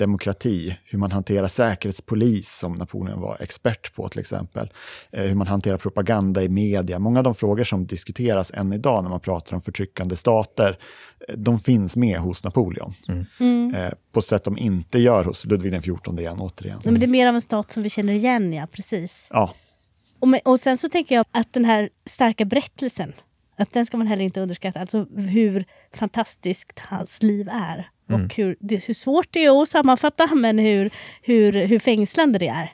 [0.00, 4.72] demokrati, hur man hanterar säkerhetspolis, som Napoleon var expert på till exempel,
[5.12, 6.98] eh, hur man hanterar propaganda i media.
[6.98, 10.76] Många av de frågor som diskuteras än idag när man pratar om förtryckande stater,
[11.28, 12.94] eh, de finns med hos Napoleon.
[13.74, 16.78] Eh, på sätt de inte gör hos Ludvig XIV igen, återigen.
[16.84, 18.66] Ja, Men det är mer av en stat som vi känner igen, ja.
[18.66, 19.28] Precis.
[19.32, 19.54] Ja,
[20.20, 23.12] Och, med, och sen så tänker jag att den här starka berättelsen,
[23.58, 24.80] att den ska man heller inte underskatta.
[24.80, 25.64] Alltså hur
[25.94, 27.88] fantastiskt hans liv är.
[28.14, 30.90] Och hur, det, hur svårt det är att sammanfatta, men hur,
[31.22, 32.72] hur, hur fängslande det är.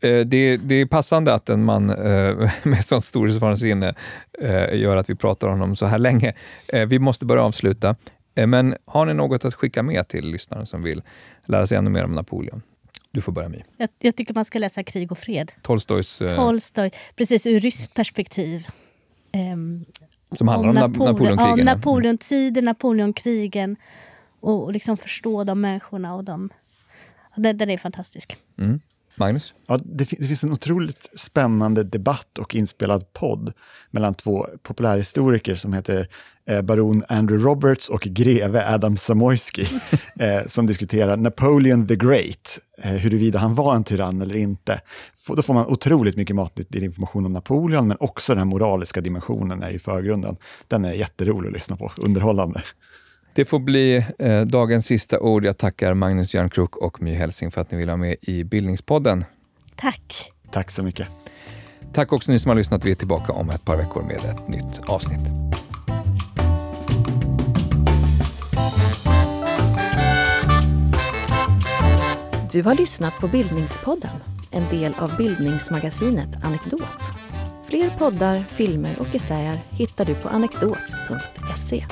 [0.00, 3.94] Eh, det, det är passande att en man eh, med sånt storhetsvansinne
[4.42, 6.34] eh, gör att vi pratar om honom så här länge.
[6.68, 7.96] Eh, vi måste börja avsluta.
[8.34, 11.02] Eh, men har ni något att skicka med till lyssnaren som vill
[11.44, 12.62] lära sig ännu mer om Napoleon?
[13.10, 13.62] Du får börja med.
[13.76, 15.52] Jag, jag tycker man ska läsa Krig och fred.
[15.62, 18.66] Tolstojs, eh, Tolstoj, precis ur ryskt perspektiv.
[19.32, 19.84] Ehm,
[20.38, 21.52] som handlar om, om Nap- Napoleonkrigen.
[21.52, 23.76] Om Napoleontiden, Napoleonkrigen.
[24.40, 26.14] Och, liksom förstå de människorna.
[26.14, 26.48] Och de,
[27.36, 28.36] den, den är fantastisk.
[28.58, 28.80] Mm.
[29.16, 29.54] Magnus?
[29.66, 33.52] Ja, det, det finns en otroligt spännande debatt och inspelad podd
[33.90, 36.08] mellan två populärhistoriker som heter
[36.46, 39.64] eh, baron Andrew Roberts och greve Adam Samoyski
[40.20, 44.80] eh, som diskuterar Napoleon the Great, eh, huruvida han var en tyrann eller inte.
[45.14, 49.00] F- då får man otroligt mycket matnyttig information om Napoleon, men också den här moraliska
[49.00, 50.36] dimensionen är i förgrunden.
[50.68, 52.62] Den är jätterolig att lyssna på, underhållande.
[53.32, 55.44] Det får bli eh, dagens sista ord.
[55.44, 59.24] Jag tackar Magnus Järnkrok och My Helsing för att ni vill vara med i Bildningspodden.
[59.76, 60.32] Tack!
[60.50, 61.08] Tack så mycket.
[61.92, 62.84] Tack också ni som har lyssnat.
[62.84, 65.20] Vi är tillbaka om ett par veckor med ett nytt avsnitt.
[72.52, 74.16] Du har lyssnat på Bildningspodden,
[74.50, 76.82] en del av bildningsmagasinet Anekdot.
[77.66, 81.86] Fler poddar, filmer och essäer hittar du på anekdot.se.